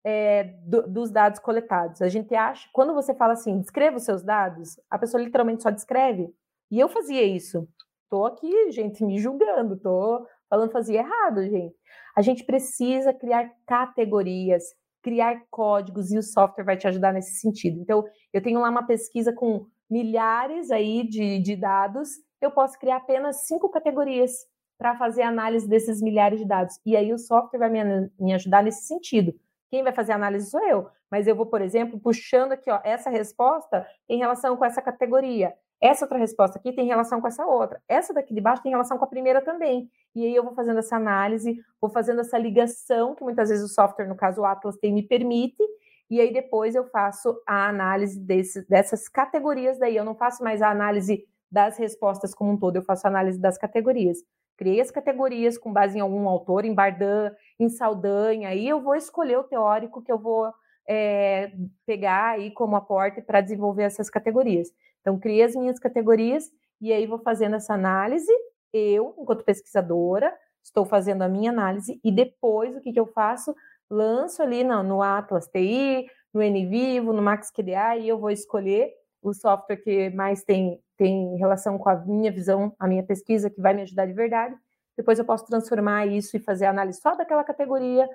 é, 0.05 0.45
do, 0.67 0.87
dos 0.87 1.11
dados 1.11 1.41
coletados. 1.41 2.03
A 2.03 2.11
gente 2.11 2.35
acha, 2.35 2.69
quando 2.75 2.93
você 2.93 3.15
fala 3.15 3.33
assim, 3.33 3.59
descreva 3.59 3.97
os 3.97 4.03
seus 4.03 4.23
dados, 4.23 4.79
a 4.91 4.99
pessoa 4.99 5.23
literalmente 5.23 5.63
só 5.63 5.71
descreve. 5.71 6.31
E 6.71 6.81
eu 6.81 6.89
fazia 6.89 7.23
isso. 7.23 7.67
Tô 8.09 8.25
aqui, 8.25 8.71
gente, 8.71 9.05
me 9.05 9.19
julgando, 9.19 9.77
tô 9.77 10.27
falando 10.49 10.71
fazia 10.71 11.01
errado, 11.01 11.43
gente. 11.43 11.75
A 12.17 12.23
gente 12.23 12.45
precisa 12.45 13.13
criar 13.13 13.51
categorias, 13.67 14.63
criar 15.03 15.43
códigos 15.51 16.13
e 16.13 16.19
o 16.19 16.23
software 16.23 16.65
vai 16.65 16.77
te 16.77 16.87
ajudar 16.87 17.13
nesse 17.13 17.41
sentido. 17.41 17.81
Então, 17.81 18.05
eu 18.33 18.41
tenho 18.41 18.61
lá 18.61 18.71
uma 18.71 18.87
pesquisa 18.87 19.33
com 19.33 19.67
milhares 19.91 20.71
aí 20.71 21.07
de, 21.09 21.41
de 21.41 21.57
dados, 21.57 22.11
eu 22.41 22.51
posso 22.51 22.79
criar 22.79 22.97
apenas 22.97 23.47
cinco 23.47 23.69
categorias 23.69 24.33
para 24.79 24.97
fazer 24.97 25.23
análise 25.23 25.69
desses 25.69 26.03
milhares 26.03 26.39
de 26.39 26.47
dados. 26.47 26.79
E 26.85 26.97
aí 26.97 27.13
o 27.13 27.19
software 27.19 27.59
vai 27.59 27.71
me, 27.71 28.11
me 28.19 28.35
ajudar 28.35 28.63
nesse 28.63 28.87
sentido. 28.87 29.35
Quem 29.71 29.83
vai 29.83 29.93
fazer 29.93 30.13
a 30.13 30.17
análise 30.17 30.51
sou 30.51 30.63
eu, 30.69 30.89
mas 31.11 31.27
eu 31.27 31.35
vou, 31.35 31.47
por 31.47 31.61
exemplo, 31.61 31.99
puxando 31.99 32.53
aqui 32.53 32.71
ó, 32.71 32.81
essa 32.85 33.11
resposta 33.11 33.87
em 34.09 34.19
relação 34.19 34.57
com 34.57 34.65
essa 34.65 34.81
categoria. 34.81 35.55
Essa 35.81 36.05
outra 36.05 36.19
resposta 36.19 36.59
aqui 36.59 36.73
tem 36.73 36.87
relação 36.87 37.21
com 37.21 37.29
essa 37.29 37.47
outra. 37.47 37.81
Essa 37.87 38.15
daqui 38.15 38.33
de 38.35 38.41
baixo 38.41 38.63
tem 38.63 38.71
relação 38.71 38.97
com 38.97 39.05
a 39.05 39.09
primeira 39.09 39.43
também. 39.43 39.91
E 40.15 40.25
aí 40.25 40.35
eu 40.35 40.43
vou 40.43 40.55
fazendo 40.55 40.79
essa 40.79 40.97
análise, 40.97 41.63
vou 41.81 41.91
fazendo 41.91 42.21
essa 42.23 42.39
ligação, 42.39 43.15
que 43.15 43.23
muitas 43.23 43.51
vezes 43.51 43.65
o 43.65 43.73
software, 43.73 44.07
no 44.07 44.17
caso 44.17 44.41
o 44.41 44.45
Atlas, 44.45 44.77
tem, 44.79 44.93
me 44.93 45.03
permite, 45.03 45.63
e 46.09 46.21
aí 46.21 46.33
depois 46.33 46.75
eu 46.75 46.85
faço 46.85 47.37
a 47.47 47.69
análise 47.69 48.19
desse, 48.19 48.67
dessas 48.69 49.09
categorias 49.09 49.79
daí. 49.79 49.97
Eu 49.97 50.05
não 50.05 50.15
faço 50.15 50.43
mais 50.43 50.63
a 50.63 50.71
análise 50.71 51.25
das 51.51 51.77
respostas 51.77 52.35
como 52.35 52.53
um 52.53 52.59
todo, 52.59 52.77
eu 52.77 52.83
faço 52.83 53.07
a 53.07 53.11
análise 53.11 53.39
das 53.39 53.59
categorias. 53.59 54.19
Criei 54.57 54.81
as 54.81 54.91
categorias 54.91 55.59
com 55.59 55.73
base 55.73 55.99
em 55.99 56.01
algum 56.01 56.27
autor, 56.29 56.65
em 56.65 56.75
Bardan, 56.75 57.31
em 57.59 57.69
Saldanha, 57.69 58.49
aí 58.49 58.67
eu 58.67 58.81
vou 58.81 58.95
escolher 58.95 59.37
o 59.37 59.45
teórico 59.45 60.03
que 60.03 60.11
eu 60.11 60.19
vou 60.19 60.51
é, 60.89 61.53
pegar 61.85 62.31
aí 62.31 62.51
como 62.51 62.77
aporte 62.77 63.21
para 63.21 63.41
desenvolver 63.41 63.83
essas 63.83 64.09
categorias. 64.09 64.73
Então, 65.07 65.21
criei 65.21 65.45
as 65.45 65.55
minhas 65.55 65.79
categorias 65.79 66.51
e 66.81 66.93
aí 66.93 67.07
vou 67.07 67.21
fazendo 67.21 67.55
essa 67.55 67.73
análise. 67.73 68.33
Eu, 68.73 69.15
enquanto 69.17 69.45
pesquisadora, 69.45 70.37
estou 70.65 70.85
fazendo 70.85 71.23
a 71.23 71.29
minha 71.29 71.53
análise 71.53 72.01
e 72.03 72.11
depois 72.11 72.77
o 72.77 72.81
que, 72.81 72.93
que 72.93 72.99
eu 72.99 73.07
faço? 73.07 73.55
Lanço 73.89 74.43
ali 74.43 74.65
no, 74.65 74.83
no 74.83 75.01
Atlas 75.01 75.47
TI, 75.47 76.11
no 76.35 76.43
NVivo, 76.43 77.13
no 77.13 77.23
MaxQDA 77.23 77.99
e 77.99 78.09
eu 78.09 78.19
vou 78.19 78.33
escolher 78.33 78.91
o 79.23 79.33
software 79.33 79.77
que 79.77 80.11
mais 80.11 80.43
tem, 80.43 80.83
tem 80.97 81.37
relação 81.37 81.79
com 81.79 81.89
a 81.89 81.95
minha 81.95 82.33
visão, 82.33 82.75
a 82.77 82.89
minha 82.89 83.05
pesquisa, 83.05 83.49
que 83.49 83.61
vai 83.61 83.75
me 83.75 83.83
ajudar 83.83 84.07
de 84.07 84.13
verdade. 84.13 84.57
Depois 84.97 85.21
eu 85.21 85.25
posso 85.25 85.47
transformar 85.47 86.07
isso 86.07 86.37
e 86.37 86.41
fazer 86.41 86.67
a 86.67 86.71
análise 86.71 87.01
só 87.01 87.15
daquela 87.15 87.45
categoria. 87.45 88.09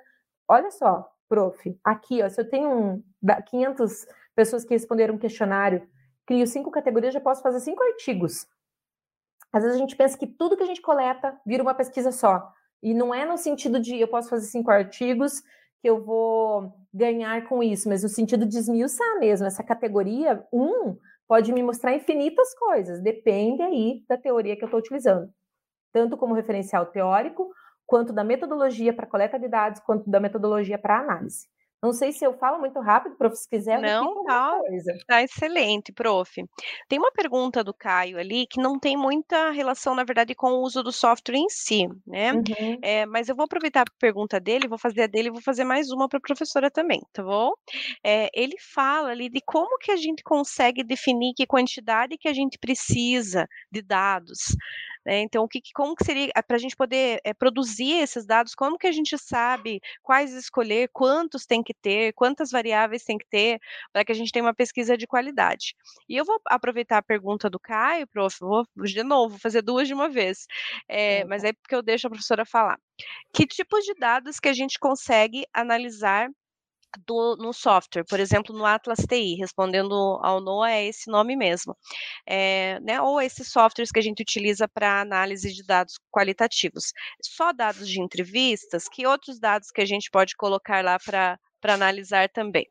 Olha 0.45 0.69
só, 0.71 1.09
prof, 1.29 1.73
aqui, 1.85 2.21
ó, 2.21 2.27
se 2.27 2.41
eu 2.41 2.49
tenho 2.49 2.69
um, 2.69 3.03
500 3.45 4.05
pessoas 4.35 4.65
que 4.65 4.73
responderam 4.73 5.15
um 5.15 5.17
questionário 5.17 5.87
crio 6.31 6.47
cinco 6.47 6.71
categorias, 6.71 7.13
já 7.13 7.19
posso 7.19 7.41
fazer 7.41 7.59
cinco 7.59 7.83
artigos. 7.83 8.47
Às 9.51 9.63
vezes 9.63 9.75
a 9.75 9.79
gente 9.81 9.97
pensa 9.97 10.17
que 10.17 10.25
tudo 10.25 10.55
que 10.55 10.63
a 10.63 10.65
gente 10.65 10.81
coleta 10.81 11.37
vira 11.45 11.61
uma 11.61 11.73
pesquisa 11.73 12.09
só. 12.09 12.49
E 12.81 12.93
não 12.93 13.13
é 13.13 13.25
no 13.25 13.37
sentido 13.37 13.81
de 13.81 13.99
eu 13.99 14.07
posso 14.07 14.29
fazer 14.29 14.47
cinco 14.47 14.71
artigos 14.71 15.41
que 15.81 15.89
eu 15.89 16.01
vou 16.01 16.73
ganhar 16.93 17.49
com 17.49 17.61
isso, 17.61 17.89
mas 17.89 18.01
no 18.01 18.07
sentido 18.07 18.45
de 18.45 18.57
esmiuçar 18.57 19.19
mesmo. 19.19 19.45
Essa 19.45 19.61
categoria 19.61 20.41
um 20.53 20.97
pode 21.27 21.51
me 21.51 21.61
mostrar 21.61 21.93
infinitas 21.93 22.55
coisas, 22.55 23.01
depende 23.01 23.61
aí 23.61 24.05
da 24.07 24.17
teoria 24.17 24.55
que 24.55 24.63
eu 24.63 24.67
estou 24.67 24.79
utilizando. 24.79 25.29
Tanto 25.91 26.15
como 26.15 26.33
referencial 26.33 26.85
teórico, 26.85 27.51
quanto 27.85 28.13
da 28.13 28.23
metodologia 28.23 28.93
para 28.93 29.05
coleta 29.05 29.37
de 29.37 29.49
dados, 29.49 29.81
quanto 29.81 30.09
da 30.09 30.21
metodologia 30.21 30.77
para 30.77 30.99
análise. 30.99 31.45
Não 31.81 31.93
sei 31.93 32.11
se 32.11 32.23
eu 32.23 32.37
falo 32.37 32.59
muito 32.59 32.79
rápido, 32.79 33.15
prof, 33.15 33.35
se 33.35 33.49
quiser. 33.49 33.81
Não, 33.81 34.23
tá, 34.23 34.59
tá 35.07 35.23
excelente, 35.23 35.91
prof. 35.91 36.43
Tem 36.87 36.99
uma 36.99 37.11
pergunta 37.11 37.63
do 37.63 37.73
Caio 37.73 38.19
ali 38.19 38.45
que 38.45 38.61
não 38.61 38.77
tem 38.77 38.95
muita 38.95 39.49
relação, 39.49 39.95
na 39.95 40.03
verdade, 40.03 40.35
com 40.35 40.51
o 40.51 40.61
uso 40.61 40.83
do 40.83 40.91
software 40.91 41.37
em 41.37 41.49
si, 41.49 41.87
né? 42.05 42.33
Uhum. 42.33 42.77
É, 42.83 43.05
mas 43.07 43.29
eu 43.29 43.35
vou 43.35 43.45
aproveitar 43.45 43.81
a 43.81 43.99
pergunta 43.99 44.39
dele, 44.39 44.67
vou 44.67 44.77
fazer 44.77 45.03
a 45.03 45.07
dele 45.07 45.29
e 45.29 45.31
vou 45.31 45.41
fazer 45.41 45.63
mais 45.63 45.89
uma 45.89 46.07
para 46.07 46.19
a 46.19 46.21
professora 46.21 46.69
também, 46.69 47.01
tá 47.11 47.23
bom? 47.23 47.51
É, 48.03 48.29
ele 48.33 48.55
fala 48.59 49.09
ali 49.09 49.27
de 49.27 49.41
como 49.43 49.79
que 49.79 49.91
a 49.91 49.97
gente 49.97 50.23
consegue 50.23 50.83
definir 50.83 51.33
que 51.35 51.47
quantidade 51.47 52.17
que 52.17 52.27
a 52.27 52.33
gente 52.33 52.59
precisa 52.59 53.47
de 53.71 53.81
dados. 53.81 54.55
Né? 55.05 55.21
Então, 55.21 55.43
o 55.43 55.47
que, 55.47 55.61
como 55.73 55.95
que 55.95 56.05
seria 56.05 56.31
para 56.47 56.55
a 56.55 56.59
gente 56.59 56.75
poder 56.75 57.19
é, 57.23 57.33
produzir 57.33 57.93
esses 57.93 58.25
dados? 58.25 58.53
Como 58.53 58.77
que 58.77 58.87
a 58.87 58.91
gente 58.91 59.17
sabe 59.17 59.81
quais 60.03 60.33
escolher, 60.33 60.89
quantos 60.93 61.45
tem 61.45 61.63
que 61.63 61.70
ter, 61.73 62.13
quantas 62.13 62.51
variáveis 62.51 63.03
tem 63.03 63.17
que 63.17 63.27
ter, 63.27 63.59
para 63.91 64.03
que 64.05 64.11
a 64.11 64.15
gente 64.15 64.31
tenha 64.31 64.45
uma 64.45 64.53
pesquisa 64.53 64.97
de 64.97 65.07
qualidade? 65.07 65.75
E 66.07 66.15
eu 66.17 66.25
vou 66.25 66.39
aproveitar 66.47 66.97
a 66.97 67.03
pergunta 67.03 67.49
do 67.49 67.59
Caio, 67.59 68.07
prof, 68.07 68.37
vou 68.39 68.65
de 68.83 69.03
novo 69.03 69.39
fazer 69.39 69.61
duas 69.61 69.87
de 69.87 69.93
uma 69.93 70.09
vez, 70.09 70.45
é, 70.87 71.23
mas 71.25 71.43
é 71.43 71.53
porque 71.53 71.75
eu 71.75 71.81
deixo 71.81 72.07
a 72.07 72.09
professora 72.09 72.45
falar. 72.45 72.79
Que 73.33 73.45
tipos 73.45 73.83
de 73.85 73.93
dados 73.95 74.39
que 74.39 74.49
a 74.49 74.53
gente 74.53 74.79
consegue 74.79 75.45
analisar 75.53 76.29
do, 77.05 77.35
no 77.37 77.53
software, 77.53 78.03
por 78.05 78.19
exemplo, 78.19 78.55
no 78.55 78.65
Atlas 78.65 78.99
TI, 79.07 79.35
respondendo 79.35 80.19
ao 80.21 80.41
Noah, 80.41 80.71
é 80.71 80.87
esse 80.87 81.09
nome 81.09 81.35
mesmo. 81.35 81.75
É, 82.25 82.79
né, 82.81 83.01
ou 83.01 83.21
esses 83.21 83.49
softwares 83.49 83.91
que 83.91 83.99
a 83.99 84.03
gente 84.03 84.21
utiliza 84.21 84.67
para 84.67 85.01
análise 85.01 85.53
de 85.53 85.63
dados 85.63 85.95
qualitativos. 86.11 86.91
Só 87.23 87.53
dados 87.53 87.87
de 87.87 88.01
entrevistas, 88.01 88.87
que 88.89 89.07
outros 89.07 89.39
dados 89.39 89.71
que 89.71 89.81
a 89.81 89.85
gente 89.85 90.09
pode 90.11 90.35
colocar 90.35 90.83
lá 90.83 90.97
para 90.99 91.39
analisar 91.63 92.29
também? 92.29 92.67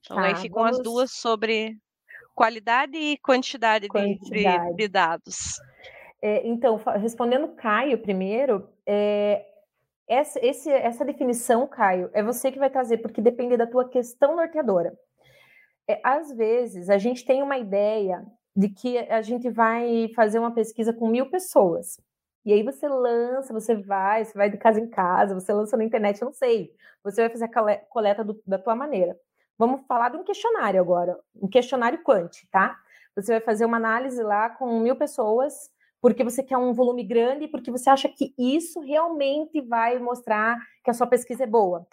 Então, 0.00 0.16
tá, 0.16 0.24
aí 0.24 0.36
ficam 0.36 0.62
vamos... 0.62 0.78
as 0.78 0.84
duas 0.84 1.12
sobre 1.12 1.76
qualidade 2.34 2.96
e 2.96 3.16
quantidade, 3.18 3.88
quantidade. 3.88 4.70
De, 4.70 4.76
de, 4.76 4.88
dados. 4.88 5.60
É, 6.20 6.46
então, 6.46 6.80
respondendo 7.00 7.54
Caio 7.54 7.98
primeiro, 7.98 8.68
é, 8.86 9.46
essa, 10.06 10.38
esse, 10.44 10.70
essa 10.70 11.04
definição, 11.04 11.66
Caio, 11.66 12.10
é 12.12 12.22
você 12.22 12.50
que 12.50 12.58
vai 12.58 12.70
trazer, 12.70 12.98
porque 12.98 13.22
depende 13.22 13.56
da 13.56 13.66
tua 13.66 13.88
questão 13.88 14.36
norteadora. 14.36 14.92
É, 15.88 16.00
às 16.02 16.34
vezes, 16.34 16.90
a 16.90 16.98
gente 16.98 17.24
tem 17.24 17.42
uma 17.42 17.58
ideia 17.58 18.24
de 18.56 18.68
que 18.68 18.98
a 18.98 19.22
gente 19.22 19.50
vai 19.50 20.08
fazer 20.14 20.38
uma 20.38 20.54
pesquisa 20.54 20.92
com 20.92 21.08
mil 21.08 21.28
pessoas. 21.30 22.00
E 22.44 22.52
aí 22.52 22.62
você 22.62 22.86
lança, 22.86 23.52
você 23.52 23.74
vai, 23.74 24.24
você 24.24 24.34
vai 24.36 24.50
de 24.50 24.58
casa 24.58 24.80
em 24.80 24.88
casa, 24.88 25.34
você 25.34 25.52
lança 25.52 25.76
na 25.76 25.84
internet, 25.84 26.20
eu 26.20 26.26
não 26.26 26.32
sei. 26.32 26.74
Você 27.02 27.22
vai 27.22 27.30
fazer 27.30 27.44
a 27.44 27.76
coleta 27.88 28.22
do, 28.22 28.40
da 28.46 28.58
tua 28.58 28.74
maneira. 28.74 29.18
Vamos 29.58 29.86
falar 29.86 30.10
de 30.10 30.16
um 30.16 30.24
questionário 30.24 30.80
agora, 30.80 31.18
um 31.34 31.48
questionário 31.48 32.02
quant, 32.02 32.32
tá? 32.50 32.76
Você 33.16 33.32
vai 33.32 33.40
fazer 33.40 33.64
uma 33.64 33.76
análise 33.76 34.22
lá 34.22 34.50
com 34.50 34.80
mil 34.80 34.96
pessoas 34.96 35.70
porque 36.04 36.22
você 36.22 36.42
quer 36.42 36.58
um 36.58 36.74
volume 36.74 37.02
grande, 37.02 37.48
porque 37.48 37.70
você 37.70 37.88
acha 37.88 38.10
que 38.10 38.34
isso 38.36 38.78
realmente 38.80 39.58
vai 39.62 39.98
mostrar 39.98 40.58
que 40.84 40.90
a 40.90 40.92
sua 40.92 41.06
pesquisa 41.06 41.44
é 41.44 41.46
boa. 41.46 41.86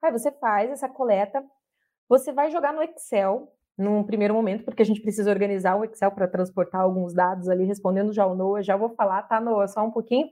Aí 0.00 0.12
você 0.12 0.30
faz 0.30 0.70
essa 0.70 0.88
coleta, 0.88 1.44
você 2.08 2.32
vai 2.32 2.48
jogar 2.48 2.72
no 2.72 2.80
Excel 2.80 3.52
num 3.76 4.02
primeiro 4.02 4.34
momento, 4.34 4.64
porque 4.64 4.82
a 4.82 4.84
gente 4.86 5.00
precisa 5.00 5.30
organizar 5.30 5.76
o 5.76 5.84
Excel 5.84 6.10
para 6.10 6.26
transportar 6.26 6.80
alguns 6.80 7.12
dados 7.12 7.48
ali, 7.48 7.64
respondendo 7.64 8.12
já 8.12 8.26
o 8.26 8.34
Noah, 8.34 8.62
já 8.62 8.76
vou 8.76 8.90
falar, 8.90 9.22
tá, 9.22 9.40
Noah, 9.40 9.68
só 9.68 9.84
um 9.84 9.90
pouquinho. 9.90 10.28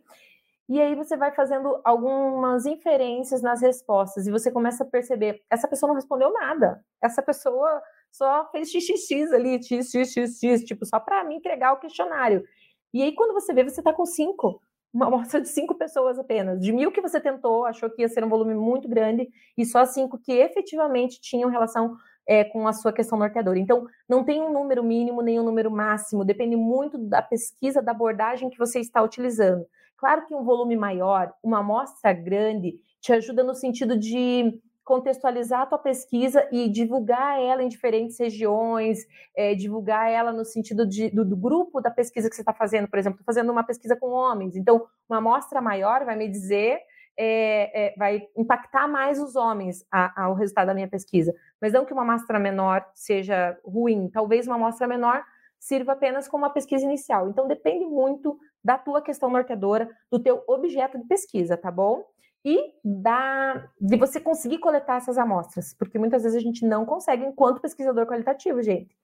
E 0.67 0.81
aí 0.81 0.95
você 0.95 1.15
vai 1.15 1.31
fazendo 1.31 1.79
algumas 1.85 2.65
inferências 2.65 3.43
nas 3.43 3.61
respostas 3.61 4.27
e 4.27 4.31
você 4.31 4.51
começa 4.51 4.83
a 4.83 4.87
perceber, 4.87 5.43
essa 5.51 5.69
pessoa 5.69 5.89
não 5.89 5.95
respondeu 5.95 6.33
nada. 6.33 6.83
Essa 7.03 7.23
pessoa 7.23 7.83
só 8.11 8.49
fez 8.51 8.71
xxx 8.71 9.33
ali, 9.33 9.63
xxx, 9.63 10.65
tipo, 10.65 10.87
só 10.87 10.99
para 10.99 11.23
me 11.25 11.37
entregar 11.37 11.75
o 11.75 11.81
questionário. 11.81 12.43
E 12.95 13.03
aí 13.03 13.15
quando 13.15 13.35
você 13.35 13.53
vê, 13.53 13.63
você 13.63 13.81
está 13.81 13.93
com 13.93 14.07
cinco 14.07 14.59
uma 14.95 15.09
amostra 15.09 15.41
de 15.41 15.49
cinco 15.49 15.75
pessoas 15.75 16.21
apenas. 16.21 16.61
De 16.61 16.73
mil 16.73 16.93
que 16.93 17.01
você 17.01 17.21
tentou, 17.21 17.65
achou 17.65 17.91
que 17.91 18.03
ia 18.03 18.09
ser 18.09 18.23
um 18.25 18.29
volume 18.29 18.55
muito 18.55 18.89
grande, 18.89 19.29
e 19.59 19.67
só 19.67 19.85
cinco 19.85 20.17
que 20.17 20.33
efetivamente 20.33 21.21
tinham 21.21 21.51
relação 21.51 21.97
é, 22.27 22.45
com 22.45 22.67
a 22.67 22.73
sua 22.73 22.93
questão 22.93 23.19
norteadora. 23.19 23.59
Então, 23.59 23.87
não 24.09 24.25
tem 24.25 24.41
um 24.41 24.53
número 24.53 24.83
mínimo 24.83 25.23
nem 25.23 25.39
um 25.39 25.45
número 25.45 25.71
máximo, 25.71 26.25
depende 26.25 26.57
muito 26.57 26.99
da 26.99 27.23
pesquisa, 27.23 27.83
da 27.83 27.93
abordagem 27.93 28.51
que 28.51 28.59
você 28.59 28.81
está 28.81 29.03
utilizando. 29.03 29.67
Claro 29.97 30.27
que 30.27 30.35
um 30.35 30.45
volume 30.45 30.77
maior, 30.77 31.33
uma 31.43 31.61
amostra 31.61 32.13
grande, 32.13 32.75
te 33.01 33.13
ajuda 33.13 33.45
no 33.45 33.55
sentido 33.55 33.99
de 33.99 34.61
contextualizar 34.85 35.63
a 35.63 35.67
tua 35.67 35.79
pesquisa 35.79 36.47
e 36.53 36.69
divulgar 36.69 37.41
ela 37.41 37.63
em 37.63 37.69
diferentes 37.69 38.19
regiões, 38.19 38.99
é, 39.35 39.55
divulgar 39.55 40.11
ela 40.11 40.31
no 40.31 40.45
sentido 40.45 40.87
de, 40.87 41.09
do, 41.09 41.25
do, 41.25 41.37
grupo 41.37 41.81
da 41.81 41.91
pesquisa 41.91 42.29
que 42.29 42.37
você 42.37 42.43
está 42.43 42.53
fazendo. 42.53 42.87
Por 42.87 42.99
exemplo, 42.99 43.19
estou 43.19 43.25
fazendo 43.25 43.51
uma 43.51 43.65
pesquisa 43.65 43.97
com 43.97 44.11
homens, 44.11 44.55
então 44.55 44.87
uma 45.09 45.19
amostra 45.19 45.63
maior 45.63 46.05
vai 46.05 46.17
me 46.17 46.29
dizer, 46.29 46.81
é, 47.17 47.87
é, 47.87 47.95
vai 47.97 48.27
impactar 48.37 48.89
mais 48.89 49.21
os 49.21 49.37
homens 49.37 49.85
a, 49.91 50.25
ao 50.25 50.35
resultado 50.35 50.69
da 50.69 50.75
minha 50.75 50.89
pesquisa. 50.89 51.35
Mas 51.61 51.73
não 51.73 51.85
que 51.85 51.93
uma 51.93 52.03
amostra 52.03 52.39
menor 52.39 52.85
seja 52.95 53.59
ruim, 53.65 54.09
talvez 54.11 54.47
uma 54.47 54.57
amostra 54.57 54.87
menor 54.87 55.23
sirva 55.59 55.93
apenas 55.93 56.29
como 56.29 56.45
uma 56.45 56.53
pesquisa 56.53 56.85
inicial. 56.85 57.29
Então 57.29 57.49
depende 57.49 57.87
muito 57.87 58.39
da 58.63 58.77
tua 58.77 59.01
questão 59.01 59.31
norteadora, 59.31 59.89
do 60.11 60.19
teu 60.19 60.43
objeto 60.47 60.99
de 60.99 61.05
pesquisa, 61.07 61.57
tá 61.57 61.71
bom? 61.71 62.05
e 62.45 62.75
da, 62.85 63.71
de 63.81 63.97
você 63.97 64.21
conseguir 64.21 64.59
coletar 64.59 64.97
essas 64.97 65.17
amostras, 65.17 65.75
porque 65.79 65.99
muitas 65.99 66.23
vezes 66.23 66.37
a 66.37 66.43
gente 66.43 66.67
não 66.67 66.85
consegue 66.85 67.25
enquanto 67.25 67.61
pesquisador 67.61 68.07
qualitativo, 68.07 68.63
gente. 68.63 68.95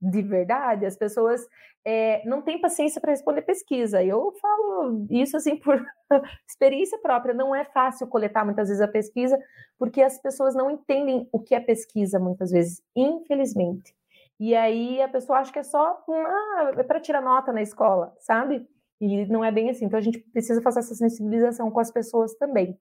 De 0.00 0.22
verdade, 0.22 0.86
as 0.86 0.96
pessoas 0.96 1.46
é, 1.84 2.26
não 2.26 2.42
têm 2.42 2.60
paciência 2.60 3.00
para 3.00 3.10
responder 3.10 3.42
pesquisa. 3.42 4.02
Eu 4.02 4.32
falo 4.40 5.06
isso 5.10 5.36
assim 5.36 5.56
por 5.56 5.84
experiência 6.48 6.98
própria. 6.98 7.34
Não 7.34 7.54
é 7.54 7.64
fácil 7.64 8.06
coletar 8.06 8.44
muitas 8.44 8.68
vezes 8.68 8.82
a 8.82 8.88
pesquisa, 8.88 9.38
porque 9.78 10.02
as 10.02 10.18
pessoas 10.18 10.54
não 10.54 10.70
entendem 10.70 11.28
o 11.32 11.40
que 11.40 11.54
é 11.54 11.60
pesquisa 11.60 12.18
muitas 12.18 12.50
vezes, 12.50 12.82
infelizmente. 12.96 13.94
E 14.38 14.54
aí 14.54 15.02
a 15.02 15.08
pessoa 15.08 15.38
acha 15.38 15.52
que 15.52 15.58
é 15.58 15.62
só 15.62 16.02
ah, 16.08 16.72
é 16.76 16.82
para 16.82 17.00
tirar 17.00 17.20
nota 17.20 17.52
na 17.52 17.60
escola, 17.60 18.14
sabe? 18.20 18.66
E 19.00 19.26
não 19.26 19.44
é 19.44 19.52
bem 19.52 19.70
assim. 19.70 19.84
Então 19.84 19.98
a 19.98 20.02
gente 20.02 20.18
precisa 20.18 20.62
fazer 20.62 20.80
essa 20.80 20.94
sensibilização 20.94 21.70
com 21.70 21.80
as 21.80 21.90
pessoas 21.90 22.34
também. 22.34 22.78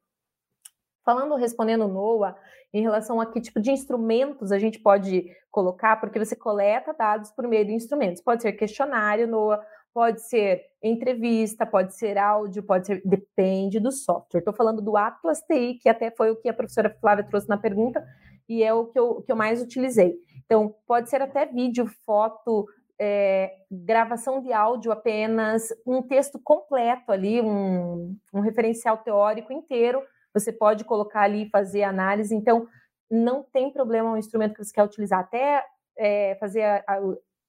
Falando, 1.04 1.36
respondendo 1.36 1.88
Noah, 1.88 2.36
em 2.74 2.82
relação 2.82 3.20
a 3.20 3.26
que 3.26 3.42
tipo 3.42 3.60
de 3.60 3.72
instrumentos 3.72 4.52
a 4.52 4.60
gente 4.60 4.80
pode 4.80 5.26
colocar, 5.50 6.00
porque 6.00 6.20
você 6.20 6.36
coleta 6.36 6.94
dados 6.94 7.32
por 7.32 7.48
meio 7.48 7.66
de 7.66 7.74
instrumentos. 7.74 8.22
Pode 8.22 8.42
ser 8.42 8.54
questionário, 8.54 9.28
Noah, 9.28 9.62
pode 9.94 10.22
ser 10.22 10.64
entrevista, 10.84 11.66
pode 11.66 11.96
ser 11.96 12.18
áudio, 12.18 12.64
pode 12.64 12.88
ser. 12.88 13.02
Depende 13.04 13.80
do 13.80 13.92
software. 13.92 14.40
Estou 14.40 14.54
falando 14.54 14.82
do 14.82 14.96
Atlas 14.96 15.42
TI, 15.42 15.80
que 15.82 15.90
até 15.90 16.12
foi 16.12 16.32
o 16.32 16.36
que 16.36 16.50
a 16.50 16.54
professora 16.54 16.96
Flávia 17.02 17.26
trouxe 17.26 17.50
na 17.50 17.58
pergunta, 17.58 18.06
e 18.48 18.64
é 18.64 18.74
o 18.74 18.86
que 18.86 19.00
eu, 19.00 19.22
que 19.22 19.32
eu 19.32 19.36
mais 19.36 19.62
utilizei. 19.62 20.16
Então, 20.46 20.76
pode 20.88 21.10
ser 21.10 21.22
até 21.22 21.46
vídeo, 21.46 21.88
foto, 22.06 22.68
é, 23.00 23.52
gravação 23.72 24.42
de 24.42 24.52
áudio 24.52 24.92
apenas, 24.92 25.70
um 25.86 26.02
texto 26.02 26.40
completo 26.44 27.12
ali, 27.12 27.42
um, 27.42 28.16
um 28.34 28.42
referencial 28.42 28.98
teórico 28.98 29.54
inteiro 29.54 30.02
você 30.40 30.52
pode 30.52 30.84
colocar 30.84 31.22
ali 31.22 31.44
e 31.44 31.50
fazer 31.50 31.84
análise. 31.84 32.34
Então, 32.34 32.68
não 33.10 33.44
tem 33.44 33.72
problema 33.72 34.12
o 34.12 34.18
instrumento 34.18 34.54
que 34.54 34.64
você 34.64 34.74
quer 34.74 34.84
utilizar. 34.84 35.20
Até 35.20 35.64
é, 35.98 36.36
fazer 36.36 36.64
a, 36.64 36.84
a, 36.88 37.00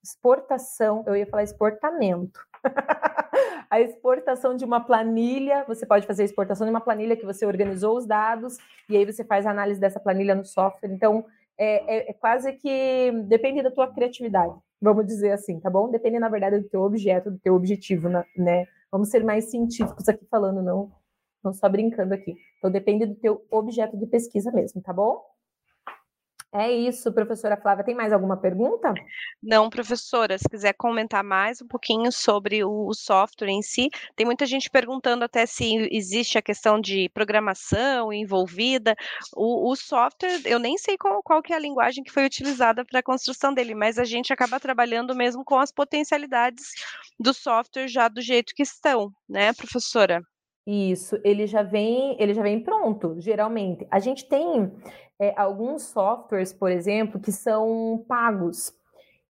exportação, 0.02 1.04
eu 1.06 1.14
ia 1.14 1.26
falar 1.26 1.42
exportamento. 1.42 2.40
a 3.70 3.80
exportação 3.80 4.56
de 4.56 4.64
uma 4.64 4.80
planilha, 4.80 5.64
você 5.68 5.84
pode 5.84 6.06
fazer 6.06 6.22
a 6.22 6.24
exportação 6.24 6.66
de 6.66 6.70
uma 6.70 6.80
planilha 6.80 7.16
que 7.16 7.26
você 7.26 7.44
organizou 7.44 7.96
os 7.98 8.06
dados, 8.06 8.56
e 8.88 8.96
aí 8.96 9.04
você 9.04 9.22
faz 9.22 9.44
a 9.44 9.50
análise 9.50 9.78
dessa 9.78 10.00
planilha 10.00 10.34
no 10.34 10.44
software. 10.44 10.90
Então, 10.90 11.26
é, 11.58 11.96
é, 11.96 12.10
é 12.10 12.12
quase 12.14 12.52
que 12.54 13.12
depende 13.26 13.62
da 13.62 13.70
tua 13.70 13.92
criatividade, 13.92 14.54
vamos 14.80 15.06
dizer 15.06 15.32
assim, 15.32 15.60
tá 15.60 15.68
bom? 15.68 15.90
Depende, 15.90 16.18
na 16.18 16.30
verdade, 16.30 16.58
do 16.58 16.68
teu 16.68 16.80
objeto, 16.80 17.30
do 17.30 17.38
teu 17.38 17.54
objetivo, 17.54 18.08
né? 18.08 18.66
Vamos 18.90 19.10
ser 19.10 19.22
mais 19.22 19.50
científicos 19.50 20.08
aqui 20.08 20.26
falando, 20.30 20.62
não 20.62 20.90
não 21.42 21.52
só 21.52 21.68
brincando 21.68 22.14
aqui. 22.14 22.36
Então 22.58 22.70
depende 22.70 23.06
do 23.06 23.14
teu 23.14 23.44
objeto 23.50 23.96
de 23.96 24.06
pesquisa 24.06 24.50
mesmo, 24.52 24.82
tá 24.82 24.92
bom? 24.92 25.22
É 26.52 26.68
isso, 26.68 27.12
professora 27.12 27.56
Flávia. 27.56 27.84
Tem 27.84 27.94
mais 27.94 28.12
alguma 28.12 28.36
pergunta? 28.36 28.92
Não, 29.40 29.70
professora, 29.70 30.36
se 30.36 30.48
quiser 30.48 30.72
comentar 30.72 31.22
mais 31.22 31.62
um 31.62 31.68
pouquinho 31.68 32.10
sobre 32.10 32.64
o, 32.64 32.92
software 32.92 33.50
em 33.50 33.62
si, 33.62 33.88
tem 34.16 34.26
muita 34.26 34.44
gente 34.46 34.68
perguntando 34.68 35.24
até 35.24 35.46
se 35.46 35.88
existe 35.92 36.38
a 36.38 36.42
questão 36.42 36.80
de 36.80 37.08
programação 37.10 38.12
envolvida. 38.12 38.96
O, 39.36 39.70
o 39.70 39.76
software, 39.76 40.40
eu 40.44 40.58
nem 40.58 40.76
sei 40.76 40.98
qual, 40.98 41.22
qual 41.22 41.40
que 41.40 41.52
é 41.52 41.56
a 41.56 41.60
linguagem 41.60 42.02
que 42.02 42.10
foi 42.10 42.26
utilizada 42.26 42.84
para 42.84 42.98
a 42.98 43.02
construção 43.02 43.54
dele, 43.54 43.74
mas 43.74 43.96
a 43.96 44.04
gente 44.04 44.32
acaba 44.32 44.58
trabalhando 44.58 45.14
mesmo 45.14 45.44
com 45.44 45.56
as 45.56 45.70
potencialidades 45.70 46.72
do 47.18 47.32
software 47.32 47.86
já 47.86 48.08
do 48.08 48.20
jeito 48.20 48.54
que 48.56 48.64
estão, 48.64 49.12
né, 49.28 49.52
professora? 49.52 50.20
Isso, 50.66 51.18
ele 51.24 51.46
já 51.46 51.62
vem, 51.62 52.16
ele 52.20 52.34
já 52.34 52.42
vem 52.42 52.62
pronto, 52.62 53.16
geralmente. 53.18 53.86
A 53.90 53.98
gente 53.98 54.28
tem 54.28 54.70
é, 55.18 55.32
alguns 55.36 55.82
softwares, 55.82 56.52
por 56.52 56.70
exemplo, 56.70 57.20
que 57.20 57.32
são 57.32 58.04
pagos. 58.06 58.72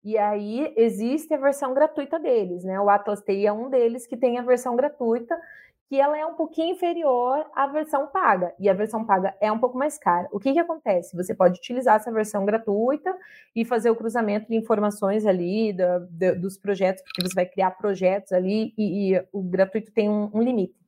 E 0.03 0.17
aí 0.17 0.73
existe 0.77 1.33
a 1.33 1.37
versão 1.37 1.73
gratuita 1.73 2.19
deles, 2.19 2.63
né? 2.63 2.79
O 2.79 2.89
Atlas 2.89 3.21
TI 3.21 3.45
é 3.45 3.51
um 3.51 3.69
deles 3.69 4.07
que 4.07 4.15
tem 4.17 4.37
a 4.37 4.41
versão 4.41 4.75
gratuita, 4.75 5.37
que 5.89 5.99
ela 5.99 6.17
é 6.17 6.25
um 6.25 6.35
pouquinho 6.35 6.73
inferior 6.73 7.45
à 7.53 7.67
versão 7.67 8.07
paga. 8.07 8.53
E 8.59 8.69
a 8.69 8.73
versão 8.73 9.03
paga 9.03 9.35
é 9.41 9.51
um 9.51 9.59
pouco 9.59 9.77
mais 9.77 9.97
cara. 9.97 10.27
O 10.31 10.39
que, 10.39 10.53
que 10.53 10.59
acontece? 10.59 11.15
Você 11.17 11.33
pode 11.33 11.59
utilizar 11.59 11.95
essa 11.95 12.11
versão 12.11 12.45
gratuita 12.45 13.15
e 13.55 13.65
fazer 13.65 13.89
o 13.89 13.95
cruzamento 13.95 14.47
de 14.47 14.55
informações 14.55 15.25
ali 15.25 15.75
dos 16.39 16.57
projetos, 16.57 17.01
porque 17.03 17.27
você 17.27 17.35
vai 17.35 17.45
criar 17.45 17.71
projetos 17.71 18.31
ali 18.31 18.73
e, 18.77 19.15
e 19.15 19.25
o 19.33 19.41
gratuito 19.41 19.91
tem 19.91 20.07
um, 20.09 20.29
um 20.33 20.41
limite. 20.41 20.79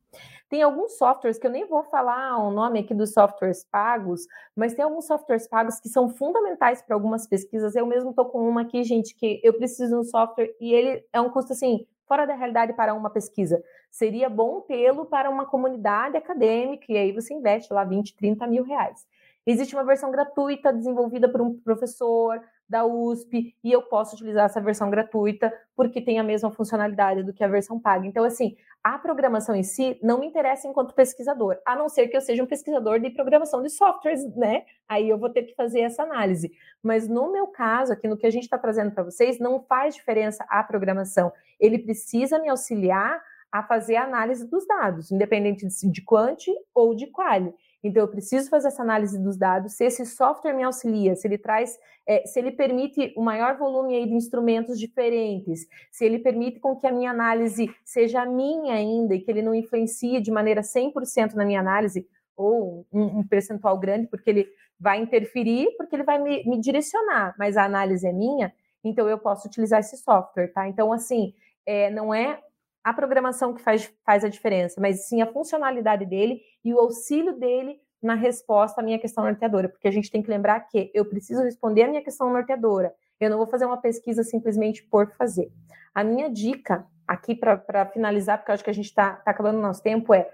Tem 0.52 0.62
alguns 0.62 0.98
softwares 0.98 1.40
que 1.40 1.48
eu 1.48 1.50
nem 1.50 1.66
vou 1.66 1.82
falar 1.82 2.38
o 2.38 2.52
nome 2.52 2.82
aqui 2.82 2.94
dos 2.94 3.14
softwares 3.14 3.64
pagos, 3.64 4.28
mas 4.54 4.74
tem 4.74 4.84
alguns 4.84 5.08
softwares 5.08 5.48
pagos 5.48 5.80
que 5.80 5.88
são 5.88 6.10
fundamentais 6.10 6.82
para 6.82 6.94
algumas 6.94 7.26
pesquisas. 7.26 7.74
Eu 7.74 7.86
mesmo 7.86 8.10
estou 8.10 8.26
com 8.26 8.50
uma 8.50 8.64
aqui, 8.64 8.84
gente, 8.84 9.16
que 9.16 9.40
eu 9.46 9.54
preciso 9.54 9.96
de 9.96 9.96
um 9.96 10.04
software 10.04 10.54
e 10.60 10.74
ele 10.74 11.06
é 11.14 11.22
um 11.22 11.30
custo 11.30 11.54
assim 11.54 11.88
fora 12.06 12.28
da 12.28 12.36
realidade 12.36 12.74
para 12.74 12.94
uma 12.94 13.10
pesquisa. 13.10 13.64
Seria 13.90 14.30
bom 14.30 14.60
tê-lo 14.60 15.06
para 15.06 15.30
uma 15.30 15.46
comunidade 15.46 16.18
acadêmica 16.18 16.84
e 16.90 16.98
aí 16.98 17.14
você 17.14 17.34
investe 17.34 17.72
lá 17.72 17.86
20, 17.86 18.18
30 18.18 18.46
mil 18.46 18.66
reais. 18.66 19.08
Existe 19.48 19.74
uma 19.74 19.86
versão 19.86 20.12
gratuita 20.12 20.74
desenvolvida 20.74 21.30
por 21.30 21.42
um 21.42 21.58
professor 21.62 22.42
da 22.70 22.86
USP 22.86 23.56
e 23.64 23.72
eu 23.72 23.82
posso 23.82 24.16
utilizar 24.16 24.46
essa 24.46 24.62
versão 24.62 24.90
gratuita 24.90 25.52
porque 25.76 26.00
tem 26.02 26.20
a 26.20 26.24
mesma 26.24 26.52
funcionalidade 26.52 27.24
do 27.24 27.34
que 27.34 27.44
a 27.44 27.48
versão 27.48 27.80
paga. 27.80 28.06
Então, 28.06 28.24
assim, 28.24 28.56
a 28.84 28.98
programação 28.98 29.56
em 29.56 29.64
si 29.64 30.00
não 30.02 30.20
me 30.20 30.26
interessa 30.26 30.68
enquanto 30.68 30.96
pesquisador, 30.96 31.58
a 31.66 31.76
não 31.76 31.88
ser 31.88 32.08
que 32.08 32.18
eu 32.18 32.22
seja 32.22 32.44
um 32.44 32.48
pesquisador 32.48 33.00
de 33.00 33.12
programação 33.12 33.62
de 33.62 33.70
softwares, 33.70 34.24
né? 34.36 34.64
Aí 34.90 35.08
eu 35.08 35.18
vou 35.18 35.30
ter 35.30 35.44
que 35.44 35.54
fazer 35.54 35.82
essa 35.82 36.04
análise. 36.04 36.52
Mas 36.82 37.08
no 37.08 37.32
meu 37.32 37.48
caso, 37.48 37.94
aqui 37.94 38.08
no 38.08 38.18
que 38.18 38.26
a 38.26 38.32
gente 38.32 38.44
está 38.44 38.58
trazendo 38.58 38.92
para 38.92 39.04
vocês, 39.04 39.40
não 39.40 39.62
faz 39.62 39.96
diferença 39.96 40.44
a 40.50 40.64
programação. 40.64 41.32
Ele 41.60 41.78
precisa 41.78 42.40
me 42.40 42.50
auxiliar 42.50 43.22
a 43.52 43.64
fazer 43.64 43.96
a 43.96 44.04
análise 44.04 44.48
dos 44.50 44.66
dados, 44.66 45.12
independente 45.12 45.66
de 45.68 46.02
quant 46.04 46.38
ou 46.74 46.96
de 46.96 47.08
quali. 47.08 47.54
Então, 47.84 48.04
eu 48.04 48.08
preciso 48.08 48.50
fazer 48.50 48.68
essa 48.68 48.84
análise 48.84 49.18
dos 49.22 49.38
dados, 49.38 49.74
se 49.74 49.84
esse 49.84 50.06
software 50.06 50.54
me 50.54 50.64
auxilia, 50.64 51.16
se 51.16 51.28
ele 51.28 51.38
traz, 51.38 51.78
é, 52.08 52.26
se 52.28 52.40
ele 52.40 52.52
permite 52.52 53.12
o 53.18 53.22
um 53.22 53.24
maior 53.24 53.58
volume 53.58 53.96
aí 53.96 54.06
de 54.06 54.14
instrumentos 54.14 54.80
diferentes, 54.80 55.68
se 55.92 56.06
ele 56.06 56.20
permite 56.20 56.60
com 56.60 56.76
que 56.76 56.86
a 56.86 56.92
minha 56.92 57.10
análise 57.10 57.74
seja 57.84 58.24
minha 58.26 58.76
ainda 58.76 59.16
e 59.16 59.20
que 59.20 59.32
ele 59.32 59.42
não 59.42 59.56
influencie 59.56 60.22
de 60.22 60.32
maneira 60.32 60.62
100% 60.62 61.34
na 61.34 61.44
minha 61.44 61.60
análise, 61.60 62.08
ou 62.38 62.86
um, 62.92 63.20
um, 63.20 63.28
percentual 63.28 63.78
grande, 63.78 64.08
porque 64.08 64.30
ele 64.30 64.48
vai 64.80 65.00
interferir, 65.00 65.76
porque 65.78 65.96
ele 65.96 66.04
vai 66.04 66.20
me, 66.20 66.44
me 66.46 66.60
direcionar, 66.60 67.36
mas 67.38 67.58
a 67.58 67.66
análise 67.66 68.08
é 68.08 68.14
minha, 68.14 68.54
então 68.84 69.08
eu 69.08 69.18
posso 69.18 69.48
utilizar 69.48 69.80
esse 69.80 69.98
software, 69.98 70.48
tá? 70.48 70.68
Então, 70.68 70.92
assim, 70.92 71.34
é, 71.66 71.90
não 71.90 72.14
é 72.14 72.40
a 72.84 72.94
programação 72.94 73.54
que 73.54 73.62
faz, 73.62 73.94
faz 74.06 74.24
a 74.24 74.30
diferença, 74.30 74.82
mas 74.82 75.08
sim 75.08 75.22
a 75.22 75.32
funcionalidade 75.32 76.06
dele 76.06 76.42
e 76.64 76.74
o 76.74 76.80
auxílio 76.80 77.38
dele 77.38 77.80
na 78.02 78.16
resposta 78.16 78.82
à 78.82 78.84
minha 78.84 78.98
questão 78.98 79.24
norteadora, 79.24 79.70
porque 79.70 79.88
a 79.88 79.92
gente 79.92 80.10
tem 80.10 80.24
que 80.24 80.30
lembrar 80.30 80.60
que 80.62 80.90
eu 80.94 81.06
preciso 81.06 81.44
responder 81.44 81.84
a 81.84 81.88
minha 81.88 82.04
questão 82.04 82.32
norteadora. 82.32 82.94
Eu 83.20 83.30
não 83.30 83.38
vou 83.38 83.46
fazer 83.46 83.66
uma 83.66 83.78
pesquisa 83.78 84.24
simplesmente 84.24 84.84
por 84.84 85.12
fazer. 85.12 85.52
A 85.94 86.04
minha 86.04 86.30
dica 86.30 86.88
aqui 87.08 87.36
para 87.36 87.86
finalizar, 87.86 88.40
porque 88.40 88.50
eu 88.50 88.54
acho 88.54 88.64
que 88.64 88.70
a 88.70 88.74
gente 88.74 88.86
está 88.86 89.14
tá 89.18 89.30
acabando 89.30 89.60
o 89.60 89.62
nosso 89.62 89.84
tempo, 89.84 90.14
é 90.14 90.28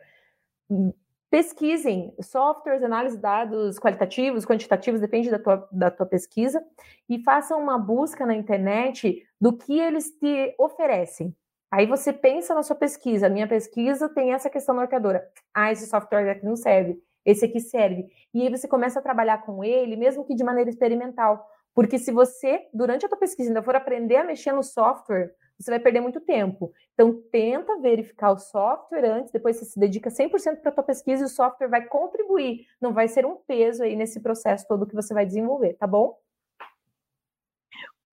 pesquisem 1.29 2.13
softwares, 2.21 2.83
análise 2.83 3.17
de 3.17 3.21
dados 3.21 3.77
qualitativos, 3.77 4.45
quantitativos, 4.45 5.01
depende 5.01 5.29
da 5.29 5.39
tua, 5.39 5.67
da 5.71 5.91
tua 5.91 6.05
pesquisa, 6.05 6.63
e 7.09 7.21
façam 7.21 7.61
uma 7.61 7.77
busca 7.77 8.25
na 8.25 8.33
internet 8.33 9.27
do 9.39 9.57
que 9.57 9.77
eles 9.77 10.09
te 10.11 10.55
oferecem. 10.57 11.35
Aí 11.71 11.85
você 11.85 12.13
pensa 12.13 12.53
na 12.55 12.63
sua 12.63 12.75
pesquisa, 12.75 13.27
a 13.27 13.29
minha 13.29 13.47
pesquisa 13.47 14.07
tem 14.09 14.33
essa 14.33 14.49
questão 14.49 14.75
norteadora. 14.75 15.27
Ah, 15.53 15.71
esse 15.71 15.85
software 15.87 16.29
aqui 16.29 16.45
não 16.45 16.55
serve, 16.55 16.97
esse 17.25 17.45
aqui 17.45 17.59
serve. 17.59 18.07
E 18.33 18.41
aí 18.41 18.49
você 18.49 18.67
começa 18.67 18.99
a 18.99 19.01
trabalhar 19.01 19.39
com 19.45 19.63
ele, 19.63 19.97
mesmo 19.97 20.23
que 20.25 20.35
de 20.35 20.43
maneira 20.43 20.69
experimental. 20.69 21.45
Porque 21.73 21.99
se 21.99 22.11
você, 22.11 22.67
durante 22.73 23.05
a 23.05 23.09
tua 23.09 23.17
pesquisa, 23.19 23.49
ainda 23.49 23.61
for 23.61 23.75
aprender 23.75 24.15
a 24.15 24.23
mexer 24.23 24.51
no 24.51 24.63
software, 24.63 25.31
você 25.59 25.69
vai 25.69 25.79
perder 25.79 26.01
muito 26.01 26.19
tempo. 26.21 26.71
Então, 26.93 27.21
tenta 27.31 27.79
verificar 27.79 28.31
o 28.31 28.37
software 28.37 29.05
antes, 29.05 29.31
depois 29.31 29.57
você 29.57 29.65
se 29.65 29.79
dedica 29.79 30.09
100% 30.09 30.61
para 30.61 30.71
a 30.71 30.73
tua 30.73 30.83
pesquisa 30.83 31.23
e 31.23 31.25
o 31.25 31.29
software 31.29 31.67
vai 31.67 31.85
contribuir, 31.85 32.65
não 32.81 32.93
vai 32.93 33.07
ser 33.07 33.25
um 33.25 33.35
peso 33.35 33.83
aí 33.83 33.95
nesse 33.95 34.19
processo 34.21 34.67
todo 34.67 34.87
que 34.87 34.95
você 34.95 35.13
vai 35.13 35.25
desenvolver, 35.25 35.73
tá 35.73 35.85
bom? 35.85 36.17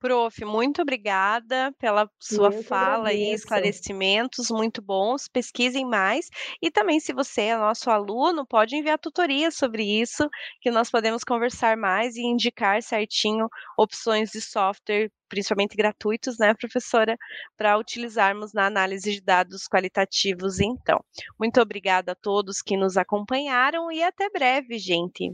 Prof, 0.05 0.45
muito 0.45 0.83
obrigada 0.83 1.73
pela 1.79 2.07
sua 2.21 2.53
fala 2.53 3.11
e 3.15 3.33
esclarecimentos 3.33 4.51
muito 4.51 4.83
bons. 4.83 5.29
Pesquisem 5.29 5.87
mais. 5.87 6.29
E 6.61 6.71
também, 6.71 7.01
se 7.01 7.15
você 7.15 7.45
é 7.45 7.57
nosso 7.57 7.89
aluno, 7.89 8.47
pode 8.47 8.77
enviar 8.77 8.99
tutoria 8.99 9.51
sobre 9.51 9.83
isso, 9.83 10.29
que 10.61 10.71
nós 10.71 10.91
podemos 10.91 11.25
conversar 11.25 11.79
mais 11.79 12.17
e 12.17 12.21
indicar 12.21 12.83
certinho 12.83 13.49
opções 13.79 14.29
de 14.31 14.43
software, 14.43 15.11
principalmente 15.27 15.75
gratuitos, 15.75 16.37
né, 16.37 16.53
professora, 16.53 17.17
para 17.57 17.79
utilizarmos 17.79 18.53
na 18.53 18.67
análise 18.67 19.11
de 19.11 19.23
dados 19.23 19.67
qualitativos, 19.67 20.61
então. 20.61 21.03
Muito 21.41 21.63
obrigada 21.63 22.13
a 22.13 22.15
todos 22.15 22.61
que 22.61 22.77
nos 22.77 22.99
acompanharam 22.99 23.91
e 23.91 24.03
até 24.03 24.29
breve, 24.29 24.79
gente. 24.79 25.33